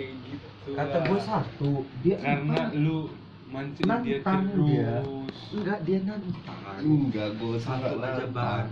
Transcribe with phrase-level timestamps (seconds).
[0.00, 1.04] kayak gitu Kata lah.
[1.04, 3.12] gue satu, dia karena lu
[3.46, 4.92] mancing dia Nantang terus dia.
[5.52, 6.60] enggak dia nantang.
[6.80, 8.68] enggak gue Satu aja bang.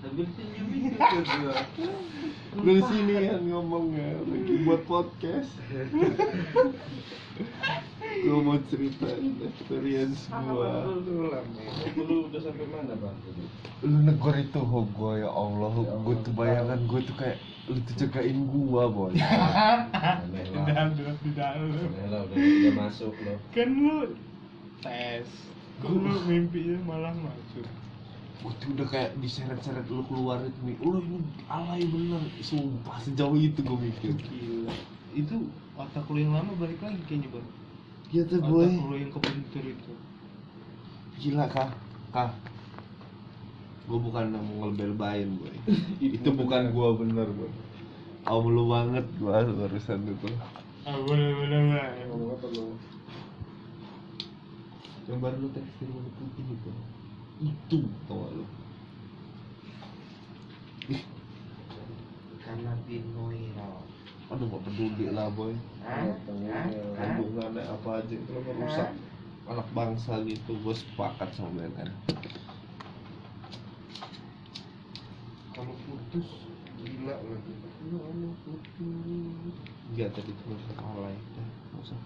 [0.00, 1.54] Sambil senyum itu ke gua.
[2.64, 5.52] lu sini yang ngomongnya lagi buat podcast
[8.20, 10.88] gue mau ceritain experience gua
[11.94, 13.16] Lu udah sampai mana bang?
[13.82, 17.38] lu negor itu ho gua ya Allah gua tuh bayangan gua tuh kayak
[17.70, 19.14] lu tuh jagain gua boy.
[19.14, 19.86] Di lah.
[20.66, 23.38] dalam di dalam udah, udah masuk lo.
[23.54, 24.18] kan lu
[24.82, 25.26] tes
[25.78, 27.62] kok lu mimpinya malah masuk
[28.42, 32.22] gua tuh udah kayak diseret-seret lu keluar itu nih lu ini alay bener.
[32.42, 34.18] Sumpah sejauh itu gua mikir.
[34.18, 34.74] Gila.
[35.14, 35.46] Itu
[35.78, 37.46] otak lu yang lama balik lagi kayaknya bang.
[38.10, 38.66] Iya tuh otak boy.
[38.66, 39.92] lu yang kebentur itu.
[41.22, 41.70] Gila kah
[42.10, 42.34] kah
[43.90, 45.56] gua bukan mau ngelbel-bain boy.
[46.16, 47.50] Itu bukan gua bener boy.
[48.22, 50.30] Om lu banget gua barusan itu.
[50.86, 52.64] Ah boleh boleh boleh Ngomong apa lo?
[55.10, 56.70] yang baru lu tekstil warna putih itu
[57.42, 58.46] itu tau lu?
[62.46, 63.82] Karena binoiral.
[64.30, 65.50] aduh gak peduli lah boy.
[66.94, 68.14] Hubungannya apa aja.
[68.14, 68.94] Itu merusak
[69.50, 71.90] anak bangsa gitu gue sepakat sama BNN
[75.60, 76.24] Kalau putus
[76.80, 77.52] gila lagi.
[77.60, 78.80] Kalau putus
[79.92, 80.56] Enggak tadi cuma
[80.96, 82.00] alay Dah, nggak usah.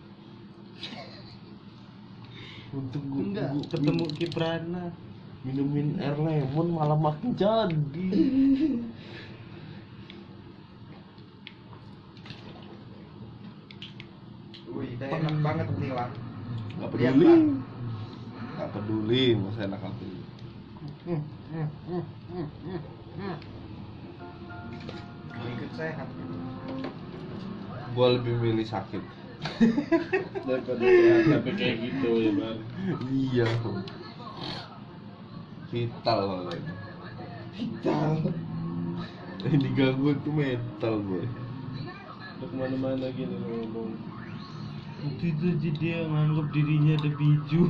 [2.83, 4.91] Untuk gue enggak ketemu Kiprana.
[5.47, 8.11] Minumin air lemon malah makin jadi.
[14.75, 16.11] Wih, enak banget nih lang.
[16.83, 17.63] Gak Lihat, peduli.
[18.59, 20.11] Gak peduli masa enak hati
[25.35, 26.09] Mau ikut sehat.
[27.95, 29.03] Gue lebih milih sakit.
[30.49, 32.59] Daripada sehat tapi kayak gitu ya bang.
[33.13, 33.49] Iya
[35.69, 36.23] Vital
[36.55, 36.73] ini
[37.55, 38.11] Vital.
[39.45, 41.27] Ini ganggu tuh mental boy
[42.35, 43.93] Udah ke mana-mana gini ngomong.
[45.05, 47.63] itu itu aja dia nganggap dirinya ada biju.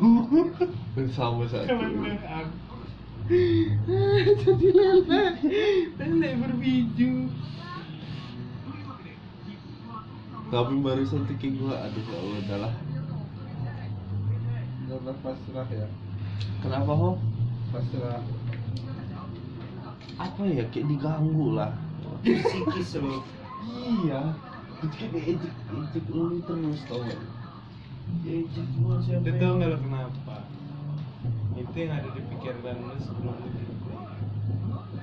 [0.94, 1.74] Bersama satu
[3.24, 5.22] jadi lele
[5.96, 7.32] lele berbiju
[10.52, 12.74] Tapi barusan tuh kayak gue Aduh ya Allah udah lah
[14.84, 15.88] Karena pasrah ya.
[16.60, 17.10] Kenapa ho?
[17.72, 18.20] Pasrah.
[20.20, 21.72] Apa ya kayak diganggu lah
[22.22, 23.24] Psikis lo.
[23.64, 24.36] Iya
[24.84, 27.20] Itu kayak diejek Ejek lu terus tau gak
[28.20, 30.43] Diejek gua siapa Lu tau gak lo kenapa?
[31.54, 33.74] Itu yang ada di pikiran lu sebelum lu gitu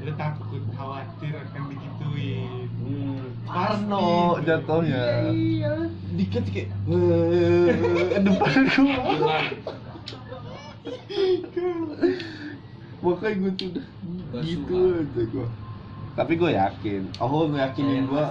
[0.01, 2.65] Lu takut, khawatir akan digituin.
[2.81, 3.21] Hmm.
[3.45, 4.01] Parno
[4.33, 4.45] Pasti.
[4.49, 5.03] jatuhnya.
[5.29, 5.73] Iya
[6.17, 9.37] Dikit kayak "Eh, Depan gua.
[13.01, 13.85] Makanya gue tuh udah
[14.41, 15.47] gitu aja gue
[16.13, 18.25] Tapi gue yakin Aho ngeyakinin gue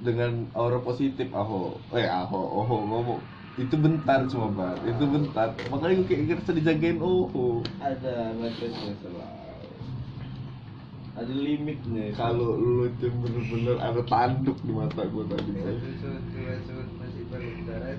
[0.00, 1.80] dengan aura positif Aho.
[1.92, 3.20] Eh Aho, Oho ngomong
[3.54, 9.42] itu bentar cuma bar, itu bentar makanya gue kayak ngerasa dijagain Oho Ada batasnya selalu.
[11.14, 12.10] Ada limitnya.
[12.18, 15.50] kalau lu tuh bener-bener ada tanduk di mata gue tadi
[17.30, 17.94] berdarah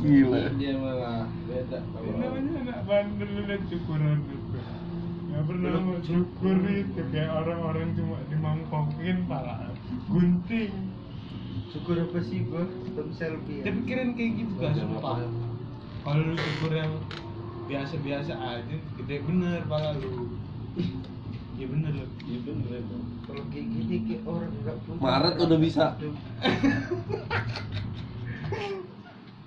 [0.00, 0.40] Gila.
[0.56, 1.78] Dia malah beda.
[1.80, 4.58] Ini namanya anak bandel lu liat cukuran itu
[5.32, 9.72] Gak pernah mau cukur itu Kayak orang-orang cuma dimangkokin pala
[10.12, 10.91] Gunting
[11.72, 13.72] syukur apa sih gua tetap selfie ya?
[13.72, 15.24] Tapi kirain kayak gitu gak sumpah.
[16.02, 16.92] Kalau lu cukur yang
[17.64, 20.36] biasa-biasa aja Gede bener pala lu.
[21.56, 23.04] Iya bener lu Iya bener emang.
[23.22, 25.84] kalau kayak gini kayak orang nggak punya Maret udah bisa.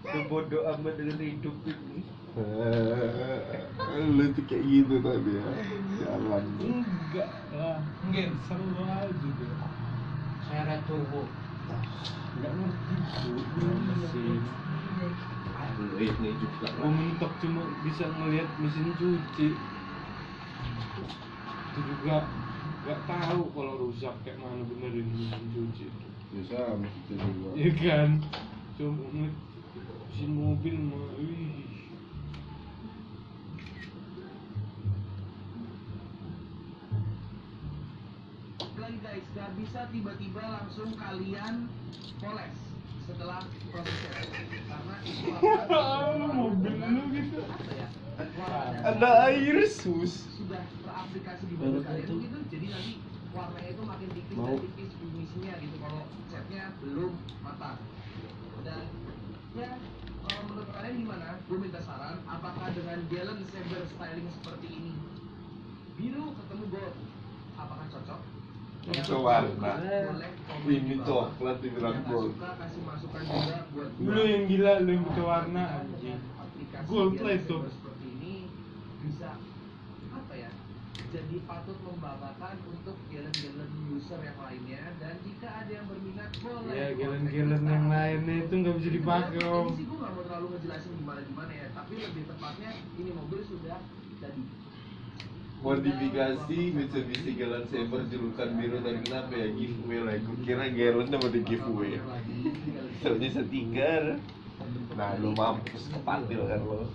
[0.05, 1.99] Udah bodoh amat dengan hidup ini.
[2.35, 5.45] Eh, lu tuh kayak gitu tadi ya.
[6.03, 6.43] Jalan.
[6.59, 7.79] Enggak lah.
[8.07, 9.51] Enggak seru aja deh
[10.45, 11.25] seret turbo
[12.35, 12.95] Enggak ngerti
[13.55, 14.43] tuh mesin
[16.21, 16.67] nih juga.
[16.79, 19.49] Mau mentok cuma bisa ngelihat mesin cuci
[21.71, 22.27] Itu juga
[22.85, 25.87] nggak tahu kalau rusak kayak mana benerin mesin cuci
[26.31, 27.49] Bisa mesti juga.
[27.55, 28.09] Iya kan
[28.75, 31.15] Cuma mesin mobil mah
[39.15, 41.71] guys, gak bisa tiba-tiba langsung kalian
[42.19, 42.55] poles
[43.07, 43.39] setelah
[43.71, 44.27] proses
[44.67, 47.39] karena itu mobil lu gitu.
[47.79, 47.87] ya?
[48.83, 50.27] Ada air sus.
[50.35, 52.91] Sudah teraplikasi di mobil kalian gitu jadi nanti
[53.31, 55.75] warnanya itu makin tipis dan tipis finishingnya gitu.
[55.79, 57.79] Kalau catnya belum matang.
[58.67, 58.83] Dan
[59.55, 59.79] ya
[60.27, 61.39] kalau menurut kalian gimana?
[61.47, 64.91] Gue minta saran, apakah dengan Galen Saber styling seperti ini
[65.95, 66.95] biru ketemu gold,
[67.55, 68.21] apakah cocok?
[68.85, 69.71] Warna.
[70.65, 72.33] Ini coklat dibilang nggak gold.
[73.97, 76.21] Lu yang gila, lu yang butuh warna anjing.
[76.85, 77.57] Gold lah itu.
[79.01, 79.29] Bisa
[80.13, 80.49] apa ya?
[81.09, 86.87] Jadi patut membanggakan untuk galen-galen user yang lainnya dan jika ada yang berminat boleh Ya,
[86.93, 89.65] gelen-gelen yang lainnya itu nggak bisa dipakai om.
[89.71, 93.39] Ini sih gue gak mau terlalu ngejelasin gimana gimana ya, tapi lebih tepatnya ini mobil
[93.47, 93.77] sudah
[94.21, 94.64] jadi.
[95.65, 101.29] Modifikasi Mitsubishi Galant Saber julukan biru dan kenapa ya giveaway lah gue kira Galant mau
[101.33, 101.97] di giveaway
[103.01, 104.03] soalnya stiker
[104.93, 106.85] nah lu mampus kepatil kan lo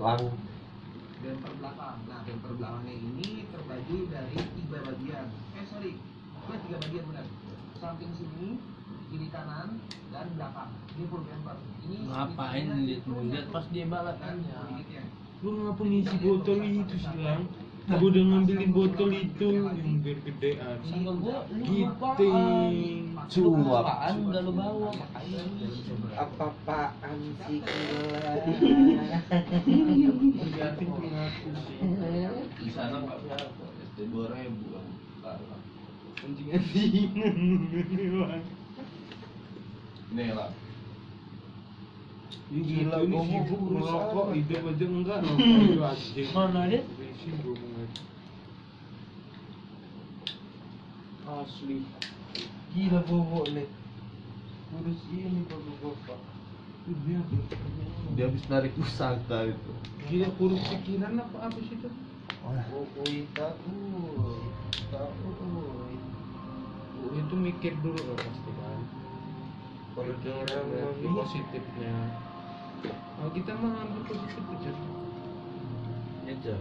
[0.00, 0.20] lang
[1.26, 1.96] bumper belakang.
[2.06, 5.26] Nah, bumper belakangnya ini terbagi dari tiga bagian.
[5.58, 5.92] Eh sorry,
[6.46, 7.26] ya tiga bagian benar.
[7.76, 8.48] Samping sini,
[9.16, 9.80] kiri kanan,
[10.12, 10.70] dan belakang.
[10.92, 11.56] Ini full bumper.
[11.82, 14.60] Ini Ngapain lihat lihat pas dia balap dan aja.
[14.62, 15.02] sedikitnya.
[15.40, 17.48] Lu ngapa ngisi botol itu silang?
[17.86, 20.76] Gua udah ngambilin botol itu yang biar gedean.
[21.16, 23.16] Gua lu Giting.
[23.26, 23.80] Cuap.
[23.80, 25.42] apaan udah lu bawa makanya
[26.16, 27.16] Apa-apaan
[27.46, 28.32] sih gila?
[29.64, 31.78] Giting pengaku sih.
[32.58, 34.66] di sana nggak berapa SD dua ribu
[35.22, 35.60] kalah
[36.16, 36.48] Anjing
[40.14, 40.50] nih lah
[42.46, 46.80] Gila, ini sibuk merokok, hidup aja enggak anjing Mana dia?
[47.18, 47.58] Sibuk
[51.26, 51.82] Asli.
[52.70, 53.66] Gila bobo nih.
[54.70, 56.20] Kurus ini bapak-bapak.
[56.86, 57.18] Dia
[58.14, 59.72] dia habis narik pusaka itu
[60.06, 61.90] Gila kurus pikiran apa apa sih itu?
[62.70, 63.02] Bobo
[63.34, 63.74] tahu.
[64.94, 65.18] Tahu.
[66.96, 68.80] Oh, itu mikir dulu loh pasti kan
[69.96, 71.96] Kalau dia orang mau positifnya
[73.16, 74.72] Oh kita mah ambil positif aja
[76.28, 76.54] aja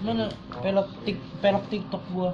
[0.00, 0.32] Mana
[0.64, 2.32] pelok tik pelok TikTok gua?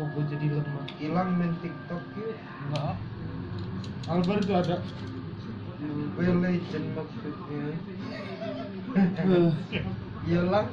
[0.00, 2.32] Oh gue jadi lemah hilang main TikTok yuk.
[2.64, 2.96] Enggak.
[4.08, 4.76] Albert tuh ada
[5.84, 7.76] Mobile Legend maksudnya.
[10.24, 10.68] Hilang.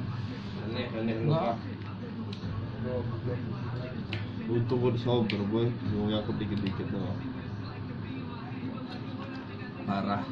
[4.48, 7.20] Butuh gue sober boy mau yakut dikit-dikit doang
[9.84, 10.24] parah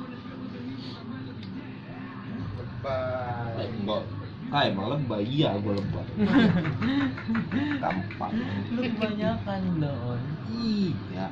[2.87, 3.67] Lebay.
[3.77, 4.03] enggak
[4.47, 6.07] ah emang lebay iya gue lebay
[7.83, 8.33] gampang
[8.73, 10.21] Lu kebanyakan dong.
[10.55, 11.27] iya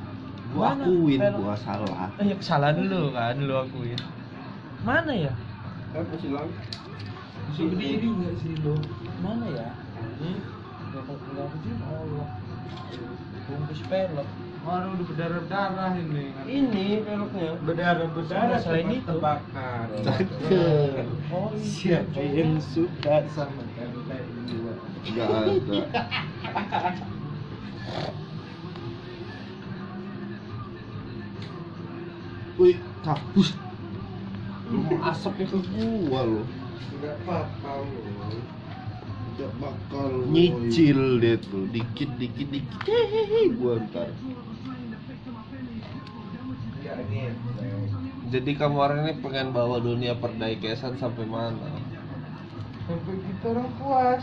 [0.45, 0.83] gue Mana?
[0.83, 1.39] akuin Pelok.
[1.41, 3.99] gue salah Eh, ya kesalahan lu kan, lu akuin.
[4.83, 5.33] Mana ya?
[5.91, 6.47] Apa sih lang?
[7.55, 8.75] Berdiri nggak sih lo?
[9.23, 9.71] Mana ya?
[10.19, 10.39] Hmm?
[10.95, 12.29] Aku sih Allah.
[13.45, 14.29] Bungkus pelok.
[14.65, 16.33] Mana udah berdarah-darah ini?
[16.49, 17.61] Ini peloknya.
[17.63, 19.07] Berdarah berdarah, selain itu.
[19.07, 19.87] terbakar.
[21.31, 22.03] Oh, iya.
[22.03, 24.19] Siapa yang suka sama tempe
[24.49, 24.73] dua?
[25.05, 25.53] nggak ada
[32.55, 32.79] Wih,
[34.71, 35.59] mau asapnya ke
[36.09, 36.43] gua lo.
[36.75, 37.73] Enggak apa-apa.
[39.35, 42.79] Tidak bakal nyicil deh tuh, dikit dikit dikit.
[42.87, 44.09] Hehehe, gua ntar.
[46.79, 47.35] Enggak nih.
[48.35, 51.71] Jadi kamu orang ini pengen bawa dunia perdaikesan sampai mana?
[52.87, 54.23] Sampai kita orang puas.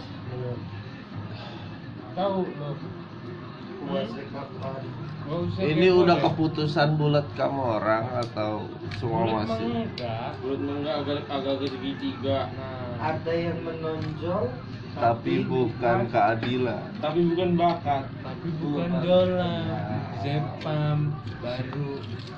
[2.12, 2.72] Tahu lo?
[3.88, 4.84] Puas kapan?
[5.32, 8.68] Ini kepo udah keputusan bulat kamu orang atau
[9.00, 9.64] semua Menurut masih?
[9.88, 10.30] Enggak.
[10.44, 14.44] Menurut enggak agak agak segitiga Nah, Ada yang menonjol,
[14.92, 16.84] Tapi bukan keadilan.
[17.00, 19.72] tapi bukan bakat tapi bukan dolar,
[20.20, 21.90] zepam, baru,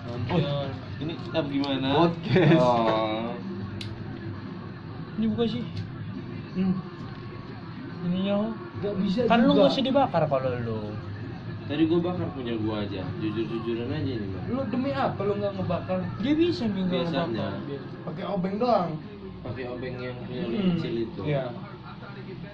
[0.06, 0.68] nonjol.
[1.02, 2.62] ini tetap gimana Podcast.
[2.62, 3.34] oh
[5.14, 5.64] Ini bukan sih.
[6.54, 6.74] Hmm.
[8.04, 8.52] Ininya oh.
[8.80, 9.58] Gak bisa Kan lu juga.
[9.58, 10.82] nggak usah dibakar kalau lu.
[11.74, 15.34] Tadi gua bakar punya gua aja jujur jujuran aja nih bang Lu demi apa lu
[15.36, 16.00] nggak ngebakar?
[16.22, 17.48] Dia bisa minggu Biasanya.
[18.06, 18.90] Pakai obeng doang.
[19.42, 20.70] pakai obeng yang punya Hmm.
[20.72, 21.46] kecil itu Iya.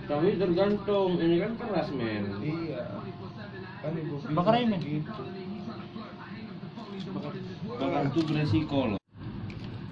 [0.06, 2.84] tapi tergantung ini kan keras men Iya.
[3.78, 4.80] Kan ibu Bakar aja, men.
[4.80, 5.24] gitu.
[7.76, 9.00] bakar itu beresiko loh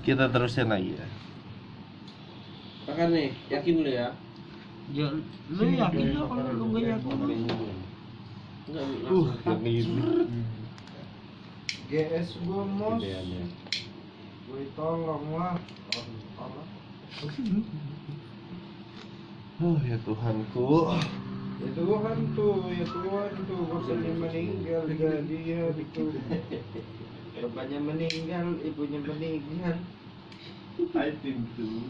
[0.02, 1.08] Kita terusin lagi ya.
[2.86, 4.10] bakar nih yakin lu ya
[4.88, 5.08] Ya,
[5.52, 7.76] lu yakin nggak kalau lu nggak yakin?
[8.68, 10.28] Uh, yang ini.
[11.88, 13.00] GS gua mos.
[13.00, 15.56] Gua Tolong lah.
[19.64, 20.68] Oh ya Tuhanku.
[21.58, 26.06] Ya Tuhan tuh, ya Tuhan tuh, bapaknya meninggal jadi ya itu.
[27.40, 29.80] Bapaknya meninggal, ibunya meninggal.
[30.94, 31.88] I think too.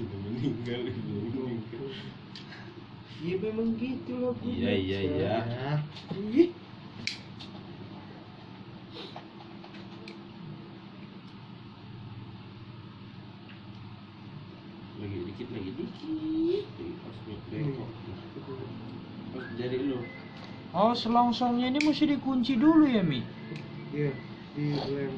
[0.00, 1.84] Sudah meninggal, ibunya meninggal.
[3.20, 4.32] Ya memang gitu lah.
[4.32, 4.48] Bu.
[4.48, 5.36] Iya, iya, iya.
[14.96, 16.64] Lagi dikit, lagi dikit.
[17.04, 17.16] Pas
[17.52, 17.90] bengkok.
[19.36, 20.00] Pas jari lu.
[20.72, 23.20] Oh, selongsongnya ini mesti dikunci dulu ya, Mi?
[23.92, 24.16] Iya,
[24.56, 24.64] di
[24.96, 25.12] lem.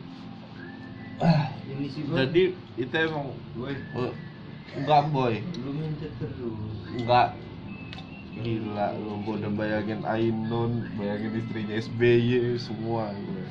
[1.71, 2.27] Ini sih gua.
[2.27, 4.13] Jadi itu emang Boy, eh,
[4.79, 6.57] enggak boy, lu minta terus.
[6.97, 7.29] enggak
[8.43, 13.45] gila lu gua udah bayangin Ainun, bayangin istrinya SBY semua gue.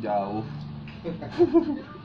[0.00, 0.44] Jauh.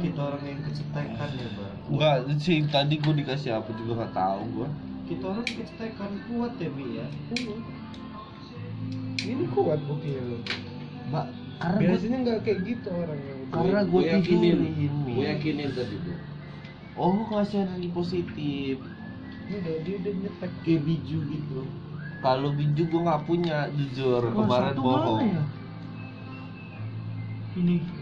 [0.00, 1.74] kita orang yang kecetekan ya, Bang?
[1.92, 4.68] Enggak sih tadi gua dikasih apa juga nggak tahu gua.
[5.06, 7.06] Kita orang kecetekan kuat ya, Mi ya.
[9.20, 10.38] Ini kuat buktinya lo.
[11.10, 11.26] Mbak,
[11.60, 14.58] karena Biasanya nggak kayak gitu orang yang karena gua yakinin,
[15.10, 16.18] gue yakinin tadi tuh.
[16.94, 18.76] Oh, ngasih energi positif.
[19.50, 20.52] Ini udah dia udah nyetek.
[20.62, 21.60] Kayak biju gitu.
[22.20, 24.22] Kalau biju gua nggak punya, jujur.
[24.22, 25.20] Wah, Kemarin bohong.
[25.20, 25.44] mana ya?
[27.58, 27.99] Ini.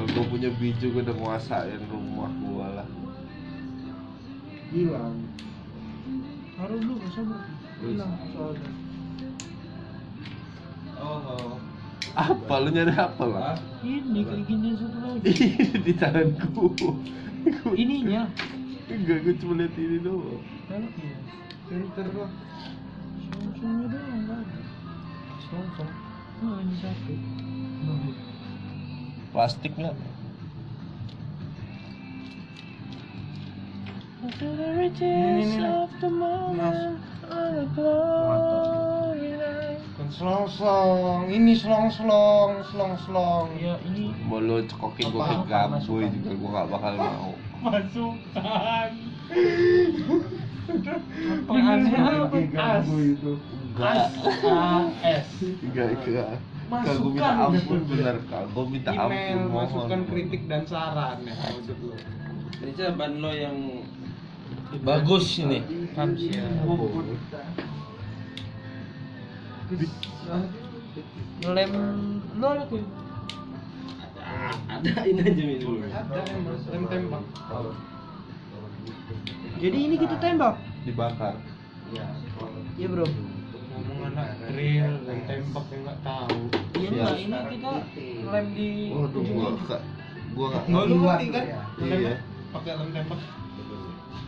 [0.00, 2.88] Kalau gua punya biju gua udah nguasain rumah gua lah.
[4.72, 5.28] Hilang.
[6.56, 7.36] Taruh dulu, masa bro?
[7.84, 8.70] Hilang soalnya.
[10.96, 11.60] Oh,
[12.16, 13.60] Apa lu nyari apa lah?
[13.84, 15.32] Ini, kayak gini satu lagi.
[15.84, 16.64] di tanganku.
[17.76, 18.24] Ininya.
[18.88, 20.40] Enggak, gua cuma lihat ini doang.
[20.72, 21.16] Iya.
[21.68, 22.32] Filter lah.
[23.28, 24.60] Selongsongnya doang, nggak ada.
[25.44, 25.92] Selongsong.
[26.40, 27.12] Nah, ini satu.
[29.30, 29.94] Plastik nggak?
[39.94, 41.30] Kan selongsong.
[41.30, 43.46] Ini selong-selong, selong-selong.
[43.62, 45.46] Ya, ini Mau lu cekokin gua ke Apa?
[45.46, 47.30] gamboy juga gua gak bakal mau.
[47.62, 48.90] Masukan.
[51.46, 53.32] Pengantin Lagi ganggu itu.
[53.78, 54.10] Enggak.
[55.06, 55.26] AS.
[55.62, 56.30] Enggak, enggak.
[56.70, 58.44] Kak, gua minta ampun bener kak.
[58.54, 59.66] Gua minta ampun Email, mohon.
[59.66, 61.98] masukan kritik dan saran ya maksud lo.
[62.62, 63.56] ini saya ban lo yang
[64.86, 65.58] bagus ini.
[65.98, 66.46] Kamsia.
[71.42, 71.72] Lem
[72.38, 72.86] lo ada tuh.
[74.70, 75.82] Ada, ini aja Mi dulu.
[75.90, 77.24] Ada emang lem tembak.
[79.58, 80.54] Jadi ini kita tembak.
[80.86, 81.34] Dibakar.
[82.78, 83.06] Iya, Bro.
[83.80, 86.40] Ngomong anak drill dan tembak yang nggak tahu.
[86.76, 86.90] Iya, Iya.
[86.90, 87.72] enggak, ini kita
[88.28, 89.80] lem di Waduh, gua kak.
[90.36, 91.44] Gua gak Nggak lu ngerti kan?
[91.48, 91.60] Iya.
[91.80, 92.18] Lem
[92.52, 93.20] pakai lem tembak.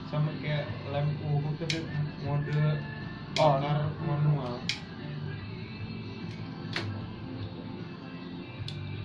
[0.09, 1.79] Sama kayak lem uhu tapi
[2.25, 2.59] mode
[3.33, 4.55] bakar manual.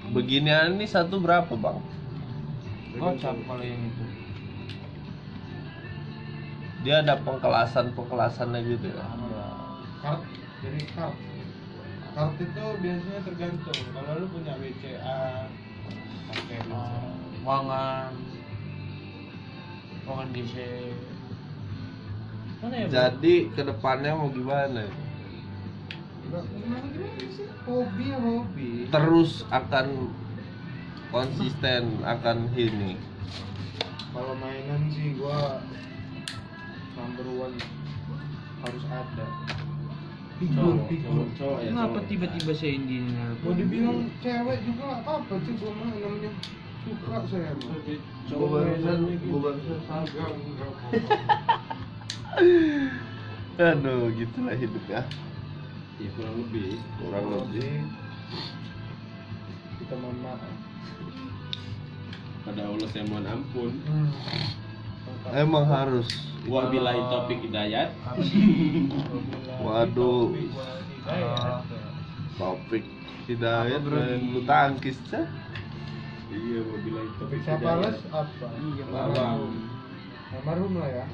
[0.08, 1.80] Beginian ini satu berapa bang?
[2.98, 4.06] gocap kalau yang itu.
[6.82, 9.06] Dia ada pengkelasan pengkelasannya gitu ya.
[10.08, 10.24] Kart
[10.64, 11.20] jadi kart.
[12.16, 13.80] Kart itu biasanya tergantung.
[13.92, 15.52] Kalau lu punya WCA
[16.32, 17.12] pakai WCA.
[17.44, 18.16] Wangan.
[20.08, 20.56] Wangan DC.
[22.64, 22.96] Mana ya, Bro?
[22.96, 24.88] Jadi ke depannya mau gimana?
[26.32, 27.48] Nggak gimana gimana sih?
[27.68, 28.72] Hobi ya hobi.
[28.88, 29.88] Terus akan
[31.12, 32.96] konsisten akan ini.
[34.16, 35.60] Kalau mainan sih gua
[36.96, 37.60] number one
[38.64, 39.28] harus ada.
[40.38, 41.26] Figur, figur.
[41.34, 41.70] Cowok ya.
[41.74, 42.10] Kenapa cowok.
[42.14, 43.10] tiba-tiba saya ini
[43.42, 46.32] Mau dibilang cewek juga nggak apa-apa sih namanya
[46.86, 47.78] suka saya mah.
[48.30, 50.32] Cowok mainan gua barusan enggak.
[53.74, 55.02] Aduh, gitulah hidup ya.
[55.98, 56.78] Ya kurang lebih.
[57.02, 57.90] Kurang lebih.
[59.82, 60.54] Kita mohon maaf.
[62.46, 63.74] Pada Allah saya mohon ampun.
[65.34, 66.27] Emang harus.
[66.48, 67.92] Wa bilahi topik hidayat.
[69.64, 70.32] Waduh.
[72.40, 72.84] Topik
[73.28, 75.28] hidayat main bulu tangkis cah.
[76.32, 78.48] Iya, wa bilahi topik Siapa les apa?
[78.64, 79.54] Iya, Almarhum.
[80.28, 81.06] Almarhum lah ya.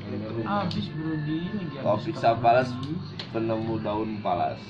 [0.46, 1.82] Habis bro di ini dia.
[1.82, 2.70] Topik Sapalas
[3.34, 4.62] penemu daun palas.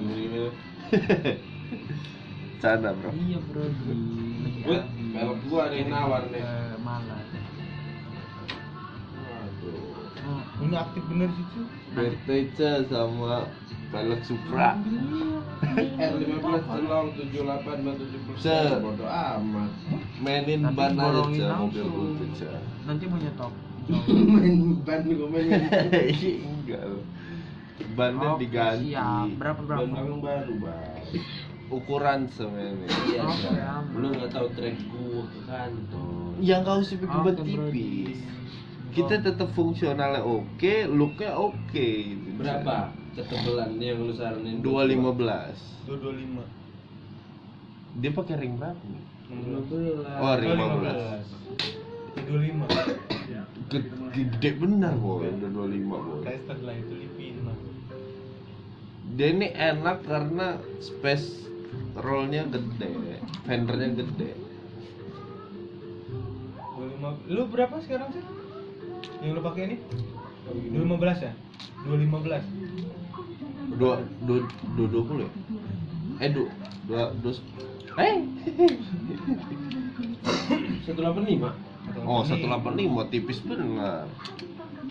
[0.00, 0.48] Iya.
[2.64, 3.12] Canda bro.
[3.12, 3.96] Iya bro di
[4.68, 4.84] Wih,
[5.16, 6.44] velg gua ada nawar nih.
[10.28, 11.64] Oh, Ini aktif bener sih cuy.
[11.96, 13.48] BTC sama
[13.88, 14.76] velg Supra.
[15.78, 18.78] R15 celong 78 dan 70 Set.
[18.78, 19.70] Bodo amat.
[20.20, 22.60] Mainin Nanti ban aja mobil butut Cah.
[22.84, 23.52] Nanti mau nyetok.
[24.36, 25.48] main ban gua main.
[26.20, 26.84] Enggak.
[27.96, 28.92] Bannya Oke, diganti.
[28.92, 29.26] siap.
[29.38, 29.86] Berapa Ban berapa?
[29.88, 31.00] belakang baru, Bang.
[31.68, 32.88] Ukuran sebenarnya.
[33.06, 33.22] Iya,
[33.70, 33.96] aman.
[33.96, 36.36] Lu nggak tahu trek gua ke kantor.
[36.38, 37.32] Yang kau sih ban bro.
[37.32, 38.18] tipis.
[38.98, 41.54] Kita tetap fungsionalnya oke, looknya oke.
[41.70, 42.42] gitu, Cah.
[42.42, 44.58] Berapa ketebalan yang lu saranin?
[44.58, 45.86] 215.
[45.86, 46.42] 225.
[48.02, 49.06] Dia pakai ring berapa nih?
[49.30, 50.02] 15.
[50.18, 51.30] Oh, ring 15.
[52.26, 52.66] 25.
[53.68, 56.24] Gede, gede benar boy, udah 25 boy.
[56.26, 57.54] Tester lah itu Lipina.
[59.14, 61.46] Dia ini enak karena space
[61.94, 64.34] rollnya gede, fendernya gede.
[66.74, 67.30] 25.
[67.30, 68.37] Lu berapa sekarang sih?
[69.22, 69.76] Yang lu pakai ini?
[70.72, 71.32] 215 ya?
[71.86, 72.42] 215.
[73.78, 74.38] Dua, dua,
[74.74, 75.30] dua, dua puluh ya?
[76.18, 76.48] Eh, dua,
[76.88, 77.32] dua, dua,
[78.02, 78.16] eh,
[80.88, 81.52] 185.
[82.04, 84.08] oh 185 tipis benar.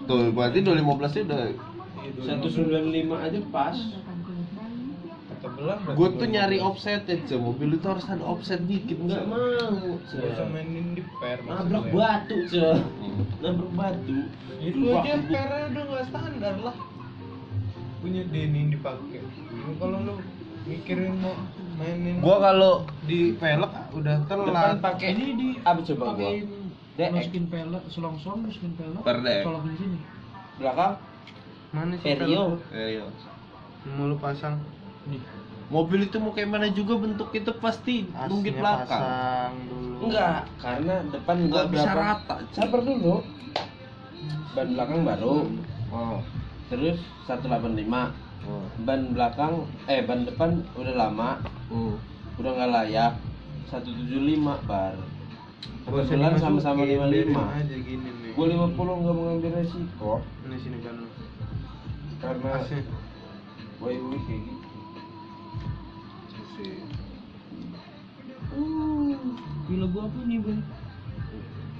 [0.07, 1.41] Tuh, berarti 215 nya udah.
[2.07, 3.75] Iya, 195 aja pas.
[5.57, 6.35] Gue tuh 215.
[6.37, 9.25] nyari offset aja, mobil itu harus ada offset dikit Enggak Cah.
[9.25, 9.97] mau.
[10.05, 10.45] Cah.
[10.53, 12.37] mainin di per Nabrak batu.
[12.45, 13.25] Hmm.
[13.41, 14.17] Nabrak batu.
[14.61, 16.77] Itu aja pernya udah gak standar lah.
[18.05, 19.19] Punya yang dipakai.
[19.25, 20.13] Lu Kalau lu
[20.69, 21.33] mikirin mau
[21.81, 22.73] mainin Gua kalau
[23.09, 24.77] di velg udah telat.
[24.77, 26.31] pakai Ini di apa coba gua?
[27.13, 29.01] masukin pelek, selongsong, masukin pelek.
[29.01, 29.41] Per dek.
[29.41, 29.97] Colok di sini.
[30.61, 31.01] Belakang
[31.73, 32.13] Mana sih.
[32.13, 32.61] Serius.
[32.69, 33.13] velg?
[33.97, 34.61] Mau lu pasang
[35.07, 35.21] Nih.
[35.67, 38.87] Mobil itu mau kayak mana juga bentuk itu pasti nunggit belakang.
[38.87, 39.99] pasang dulu.
[40.07, 41.99] Enggak, karena depan gua Nggak bisa berapa?
[42.23, 42.35] rata.
[42.51, 43.15] Sabar dulu.
[44.53, 45.35] Ban belakang baru.
[45.89, 46.19] Oh.
[46.67, 48.15] Terus 185.
[48.43, 48.63] Oh.
[48.81, 49.53] Ban belakang
[49.85, 51.99] eh ban depan udah lama, Hmm.
[52.37, 53.13] udah nggak layak.
[53.67, 54.95] 175 bar.
[55.83, 57.43] Kebetulan sama-sama biarin 55.
[57.53, 58.31] aja gini nih.
[58.33, 60.11] Gua 50 nggak mau ngambil resiko
[60.43, 60.95] Ini sini kan
[62.17, 62.81] karena Asnya.
[63.77, 64.17] boy boy
[66.57, 67.05] kayak gitu.
[69.69, 70.61] Gila gua apa nih, Bang?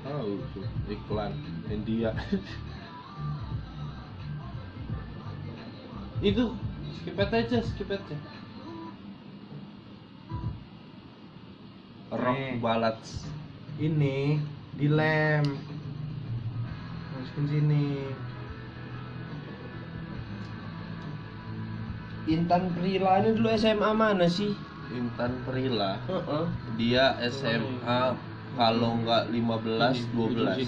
[0.06, 1.34] Tahu tuh iklan
[1.74, 2.14] India.
[6.30, 6.54] itu
[7.02, 8.16] skip aja, skip aja.
[12.14, 12.62] Rock Nih.
[12.64, 13.28] ballads.
[13.82, 14.40] Ini
[14.80, 15.44] dilem.
[17.18, 17.86] Masukin sini.
[22.28, 24.52] Intan Prila ini dulu SMA mana sih?
[24.90, 26.00] Intan Prila.
[26.06, 26.46] Heeh.
[26.76, 28.16] Dia SMA
[28.56, 30.64] kalau nggak 15 12.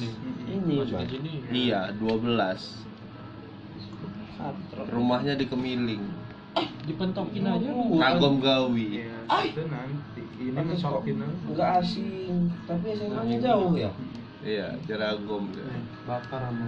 [0.49, 1.07] Ini Masukin Bang.
[1.07, 1.33] sini.
[1.47, 2.83] Iya, 12.
[4.35, 4.81] Katro.
[4.87, 6.03] Rumahnya di Kemiling.
[6.83, 7.69] Dipentokin aja.
[7.69, 9.05] Kagom Gawi.
[9.05, 9.43] Iya, Ah.
[9.45, 10.23] itu nanti.
[10.39, 11.13] Ini aja.
[11.45, 13.91] Enggak asing, tapi SMA-nya jauh ya.
[14.39, 15.67] Iya, Ciragom dia.
[16.07, 16.65] Bakar sama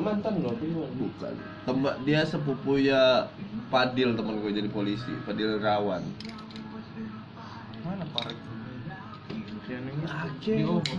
[0.00, 0.58] Mantan gimana?
[0.98, 1.34] Bukan.
[1.64, 3.30] Teman dia sepupunya
[3.70, 6.02] Padil teman gue jadi polisi, Padil Rawan.
[7.84, 8.04] mana
[10.40, 10.94] Di ovo.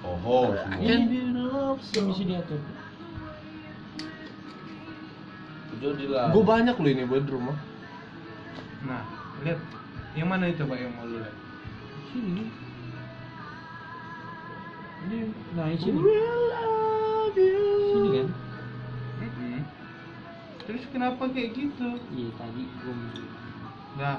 [0.00, 2.60] Oh, Ini dia bisa diatur.
[5.80, 6.28] Jody lah.
[6.36, 7.56] Gue banyak loh ini buat rumah.
[8.84, 9.02] Nah,
[9.42, 9.60] lihat.
[10.12, 11.36] Yang mana itu Pak yang mau lu lihat?
[12.12, 12.44] Sini.
[15.00, 15.18] Ini
[15.56, 16.00] nah ini sini.
[17.34, 18.28] Sini kan?
[20.66, 21.88] Terus kenapa kayak gitu?
[22.14, 22.94] Iya tadi gua
[23.98, 24.16] Nah,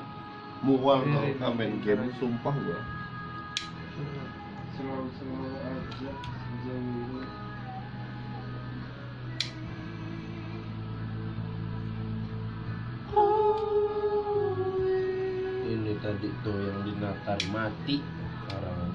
[0.62, 1.02] Mual
[1.42, 2.80] tau, main game sumpah gue.
[4.72, 7.24] selalu-selalu aja sejauh ini.
[15.72, 17.98] Ini tadi tuh yang di Natar mati
[18.54, 18.92] orang.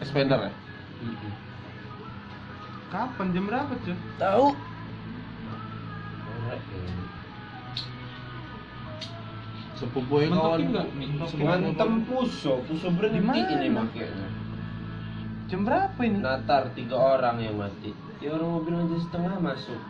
[0.00, 0.52] Expander ya?
[2.94, 3.98] Kapan jam berapa, cuy?
[4.22, 4.54] Tahu?
[6.22, 6.94] Korek ya.
[9.74, 10.62] Sepupunya kawan.
[11.34, 14.30] Ngantem puso, puso berhenti ini makanya.
[15.50, 16.22] Jam berapa ini?
[16.22, 17.90] Natar tiga orang yang mati.
[18.22, 19.80] Ya orang mobil aja setengah masuk.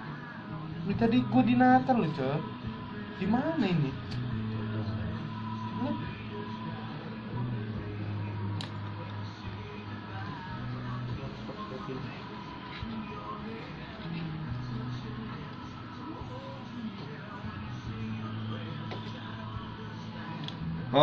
[0.88, 2.40] Ini tadi gua di Natal loh, cuy.
[3.20, 3.92] Di mana ini?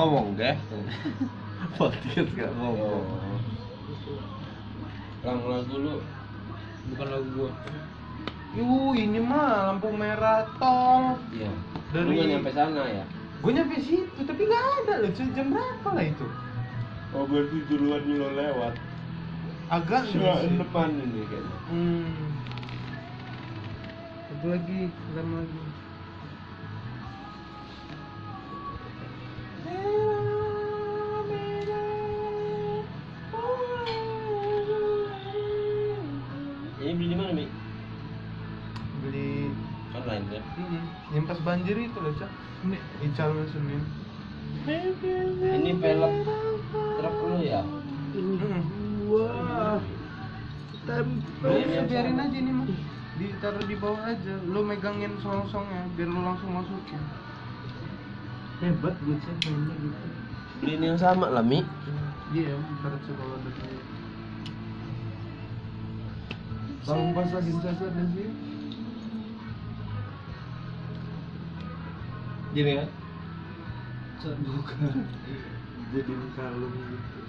[0.01, 0.57] Ngomong deh.
[1.77, 3.05] Podcast gak ngomong.
[3.05, 3.37] Oh.
[5.21, 6.01] Lang lagu lu
[6.89, 7.51] Bukan lagu gua.
[8.57, 11.21] Yuh, ini mah lampu merah tol.
[11.29, 11.53] Iya.
[11.93, 13.05] Dari- Lu nggak nyampe sana ya?
[13.45, 15.11] Gue nyampe situ, tapi nggak ada loh.
[15.13, 16.25] Jam berapa lah itu?
[17.13, 18.73] Oh berarti duluan lo lewat.
[19.69, 20.17] Agak sih.
[20.17, 21.57] depan ini kayaknya.
[21.69, 22.09] Hmm.
[24.33, 25.59] Satu lagi, lagi.
[36.81, 37.45] Ini beli di mana Mi?
[39.05, 39.53] Beli
[39.95, 40.43] Online kan?
[40.59, 42.31] hmm, yang pas banjir itu loh, Cak.
[42.67, 43.81] Ini Ical Senin.
[44.67, 46.15] Ini velg
[46.99, 47.61] truk lu ya?
[47.63, 48.61] Hmm.
[49.07, 49.79] Wah.
[51.41, 52.67] Lu ya biarin aja ini mah.
[53.15, 54.33] Ditaruh di bawah aja.
[54.43, 57.01] Lu megangin song-songnya biar lu langsung masukin.
[58.61, 60.07] Hebat gue cek mainnya gitu.
[60.61, 61.65] Beliin yang sama lah Mi.
[62.29, 62.53] Iya,
[62.85, 63.83] coba ada kayak.
[66.85, 68.33] Kalau pas lagi sasar di sini.
[72.53, 72.89] Gini kan?
[74.21, 74.93] Bukan.
[75.91, 77.21] Jadi kalung gitu.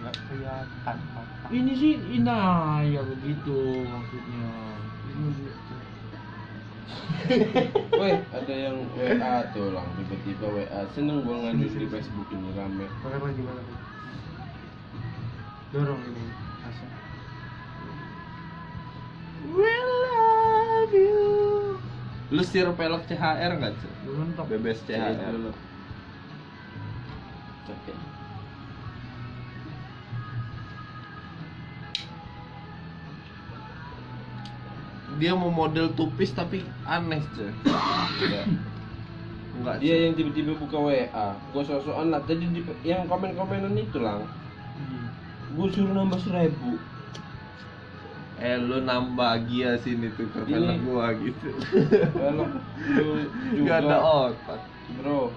[0.00, 0.96] Nggak kelihatan.
[1.52, 4.48] Ini sih inaya begitu maksudnya.
[8.00, 10.80] Weh, ada yang WA tuh lang tiba-tiba WA.
[10.92, 12.86] Seneng gua ngadu di Facebook ini rame.
[12.88, 13.74] Lagi, bakar lagi.
[15.72, 16.24] Dorong ini,
[16.68, 16.86] asa.
[22.32, 23.92] Lu setir pelek CHR gak cuy?
[24.08, 24.44] Belum tak.
[24.48, 25.36] BBS Cari CHR.
[27.72, 27.92] Oke.
[35.20, 37.50] Dia mau model tupis tapi aneh cuy.
[38.22, 38.42] Iya.
[39.52, 39.76] Enggak.
[39.84, 41.28] Dia yang tiba-tiba buka WA.
[41.52, 42.20] Gua sosokan lah.
[42.24, 44.24] Tadi di, yang komen-komenan itu lang.
[45.52, 46.80] Gua suruh nambah seribu.
[48.42, 51.52] Eh lu nambah gia sini tuh pelek gua gitu.
[52.16, 52.48] Kalau
[52.96, 53.12] lu
[53.56, 54.60] juga Gak ada otak.
[54.98, 55.30] Bro,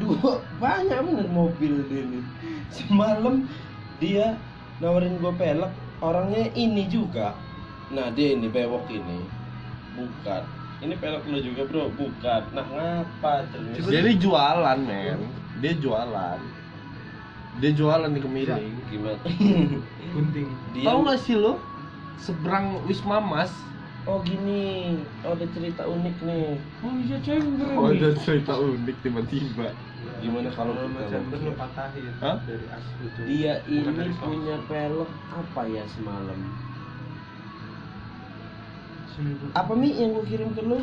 [0.00, 2.24] dua banyak bener mobil dia nih.
[2.72, 3.46] Semalam
[4.02, 4.38] dia
[4.82, 7.34] nawarin gue pelek, orangnya ini juga.
[7.94, 9.22] Nah dia ini bewok ini,
[9.94, 10.42] bukan.
[10.82, 12.42] Ini pelek lu juga bro, bukan.
[12.50, 13.86] Nah ngapa terus?
[13.86, 15.22] Jadi jualan men.
[15.62, 16.38] Dia jualan.
[17.62, 18.74] Dia jualan di Kemiling.
[18.90, 19.18] Gimana?
[20.14, 20.48] Gunting.
[20.74, 21.62] dia Tahu gak sih lo?
[22.18, 23.54] Seberang Wisma Mas.
[24.04, 26.60] Oh gini, oh, ada cerita unik nih.
[26.84, 29.72] Oh bisa cengger Oh, ada cerita unik tiba-tiba.
[30.20, 32.36] Gimana kalau kita macam lu patahin Hah?
[32.44, 33.24] dari asli tuh.
[33.24, 36.36] dia ini punya pelek apa ya semalam?
[39.54, 40.82] Apa mi yang gue kirim ke lu?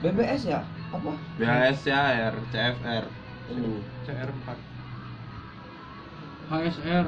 [0.00, 0.60] BBS ya?
[0.88, 1.12] Apa?
[1.36, 3.04] BHS CHR, CFR.
[3.52, 3.70] Ini.
[4.08, 4.56] CR4.
[6.48, 7.06] HSR.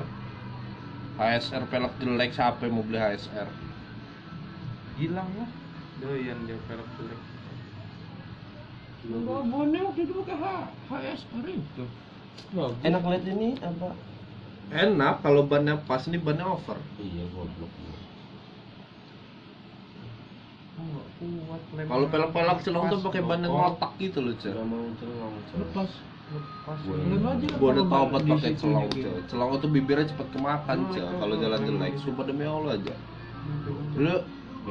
[1.17, 3.49] HSR pelek jelek siapa yang mau beli HSR?
[5.01, 5.49] Hilang lah.
[6.05, 7.21] Doyan dia pelek jelek.
[9.07, 11.85] Enggak bonnya waktu itu pakai H- HSR itu.
[12.53, 12.85] Bagus.
[12.85, 13.89] Enak lihat ini apa?
[14.77, 16.77] Enak kalau bannya pas ini bannya over.
[17.01, 17.73] Iya goblok.
[20.77, 24.37] Kalau pelek-pelek celong tuh pakai ban yang ngotak gitu loh,
[24.69, 25.35] mau celong.
[25.49, 25.57] Cel.
[25.65, 25.91] Lepas.
[26.29, 26.79] Lepas.
[27.57, 29.09] Gua- udah tau buat pakai celong, gitu.
[29.09, 29.25] Cel.
[29.33, 31.09] Celong itu bibirnya cepet kemakan, Cel.
[31.17, 32.95] Kalau jalan jelek, sumpah demi Allah aja.
[33.97, 34.15] Lu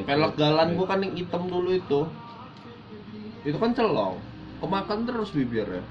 [0.06, 2.02] pelek galan gua kan yang hitam dulu itu.
[3.42, 4.22] Itu kan celong.
[4.62, 5.82] Kemakan terus bibirnya.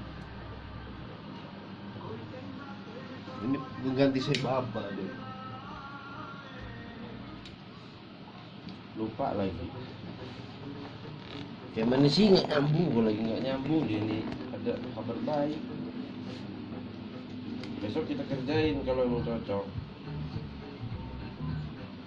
[3.43, 5.11] Ini mengganti saya baba deh.
[8.95, 9.67] Lupa lagi.
[11.75, 12.87] Kayak mana sih nggak nyambung?
[12.87, 14.23] Gue lagi nggak nyambung dia nih.
[14.55, 15.59] Ada kabar baik.
[17.83, 19.67] Besok kita kerjain kalau emang cocok.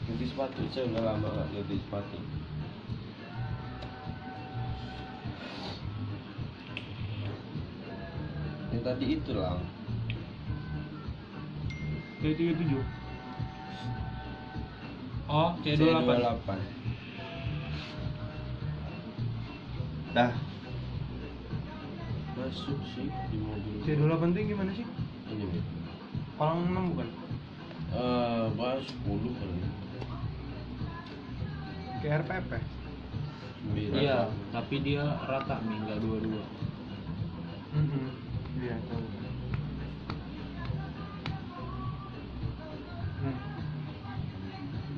[0.09, 2.19] Ganti sepatu, saya udah lama gak ganti sepatu.
[8.73, 9.61] Yang tadi itu lah.
[12.25, 12.73] C37.
[15.29, 16.09] Oh, C28.
[16.09, 16.78] C28.
[20.19, 20.35] Dah,
[22.35, 23.87] Masuk sih di mobil.
[23.87, 24.83] C28 itu gimana sih?
[25.31, 25.63] Ini.
[26.35, 27.09] Palang 6 bukan?
[27.95, 29.63] Eh, bahas 10 kali.
[32.03, 32.51] Kayak RPP.
[33.79, 36.43] Iya, tapi dia rata nih, enggak dua-dua.
[37.79, 38.11] Mm
[38.59, 39.07] Iya, tahu.
[43.23, 43.39] Hmm.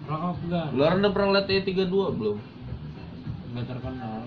[0.09, 0.69] Rock Afgan.
[0.73, 2.39] Lu orang udah pernah liat E32 belum?
[3.53, 4.25] Nggak terkenal.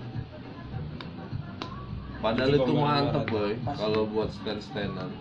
[2.24, 5.12] Padahal Itu itu mantep boy, kalau buat stand standan.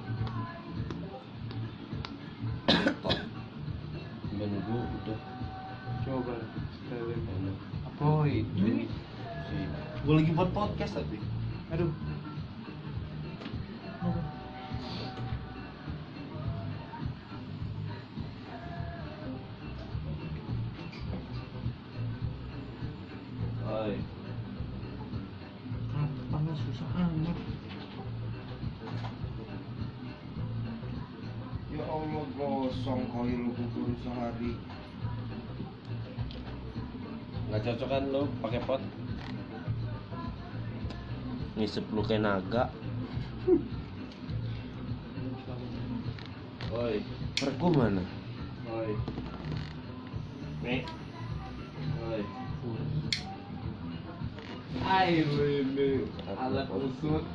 [3.04, 3.20] Top.
[4.32, 5.20] Menunggu udah
[6.08, 6.36] Coba.
[7.92, 8.88] Apa ini?
[9.52, 9.58] Si
[10.08, 11.20] Gue lagi buat podcast tapi.
[11.76, 11.92] Aduh.
[41.74, 42.70] Ngisep lu kayak naga.
[46.70, 47.02] Oi.
[47.34, 48.06] Perku mana?
[48.70, 48.94] Oi.
[50.62, 50.86] Nih.
[52.14, 52.22] Oi.
[54.86, 55.90] Ini
[56.38, 57.26] alat usut.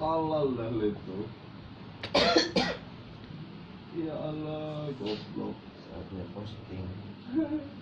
[0.00, 1.18] Tolol lu itu.
[4.08, 5.56] ya Allah, goblok.
[5.84, 6.88] Saatnya posting.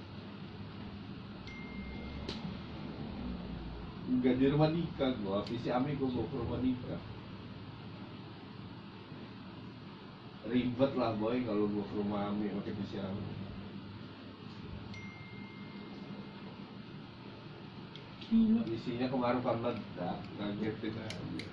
[4.09, 7.01] Enggak di rumah nikah gua, visi Ami gua bawa ke rumah nikah.
[10.49, 13.25] Ribet lah boy kalau gua ke rumah Ami pakai visi Ami.
[18.29, 18.61] Gila.
[18.69, 21.49] Isinya kemarin meledak, ngagetin aja.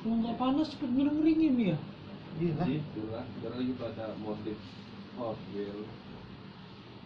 [0.00, 1.78] Kalau nggak panas cepet minum ringin ya.
[2.36, 4.60] Itulah, karena lagi pada motif
[5.16, 5.88] Hot Wheel.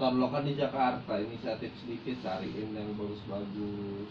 [0.01, 4.09] Tonlokan di Jakarta, inisiatif sedikit cariin yang bagus-bagus.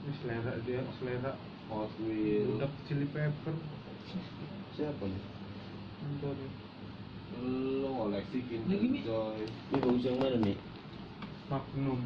[0.00, 1.36] Ini selera dia, selera.
[1.68, 2.56] Hot Wheel.
[2.56, 3.52] Budak chili pepper.
[4.72, 5.22] Siapa nih?
[6.00, 6.36] Bentar.
[7.36, 9.02] Lu koleksi Kinder Lagi nih.
[9.04, 9.44] Joy.
[9.44, 10.56] Ini bagus yang mana nih?
[11.52, 12.00] Magnum.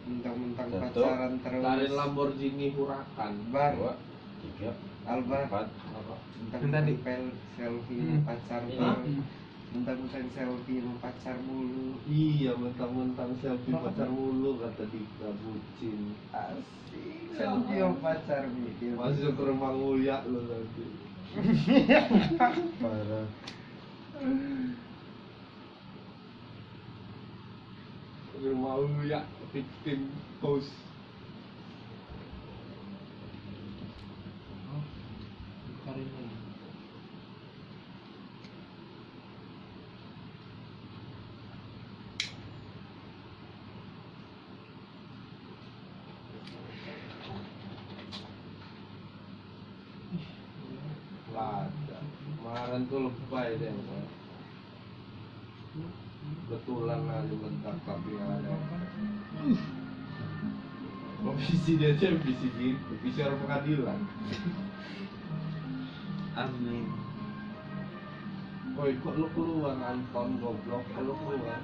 [0.00, 3.32] mentang-mentang pacaran terus Tarin Lamborghini Huracan.
[3.54, 3.72] Bar.
[3.78, 3.94] Dua,
[4.42, 4.70] tiga,
[5.06, 5.66] Alba empat.
[5.70, 6.14] Apa?
[6.58, 6.94] tadi.
[7.06, 8.26] pel selfie Hmm.
[8.26, 9.22] pacar Ini.
[9.70, 16.00] Mentang-mentang selfie sama pacar mulu Iya, mentang-mentang selfie pacar mulu kata Dika bucin.
[16.34, 20.84] asik selfie sama pacar mikir Masuk ke rumah nguyak lu nanti.
[22.82, 23.26] Parah.
[28.36, 30.00] Rumah nguyak victim
[30.42, 30.74] host.
[34.70, 34.82] Oh,
[35.84, 36.38] Karin lagi.
[51.34, 51.98] Lada.
[52.70, 53.74] Kemarin tuh lebay deh.
[56.46, 58.54] Betulan aja mentak tapi ada.
[61.26, 63.98] Oh, visi dia aja visi gitu, visi orang pengadilan.
[66.38, 66.86] Amin.
[68.78, 71.58] Woi, kok lu keluar Anton goblok, kok lu keluar?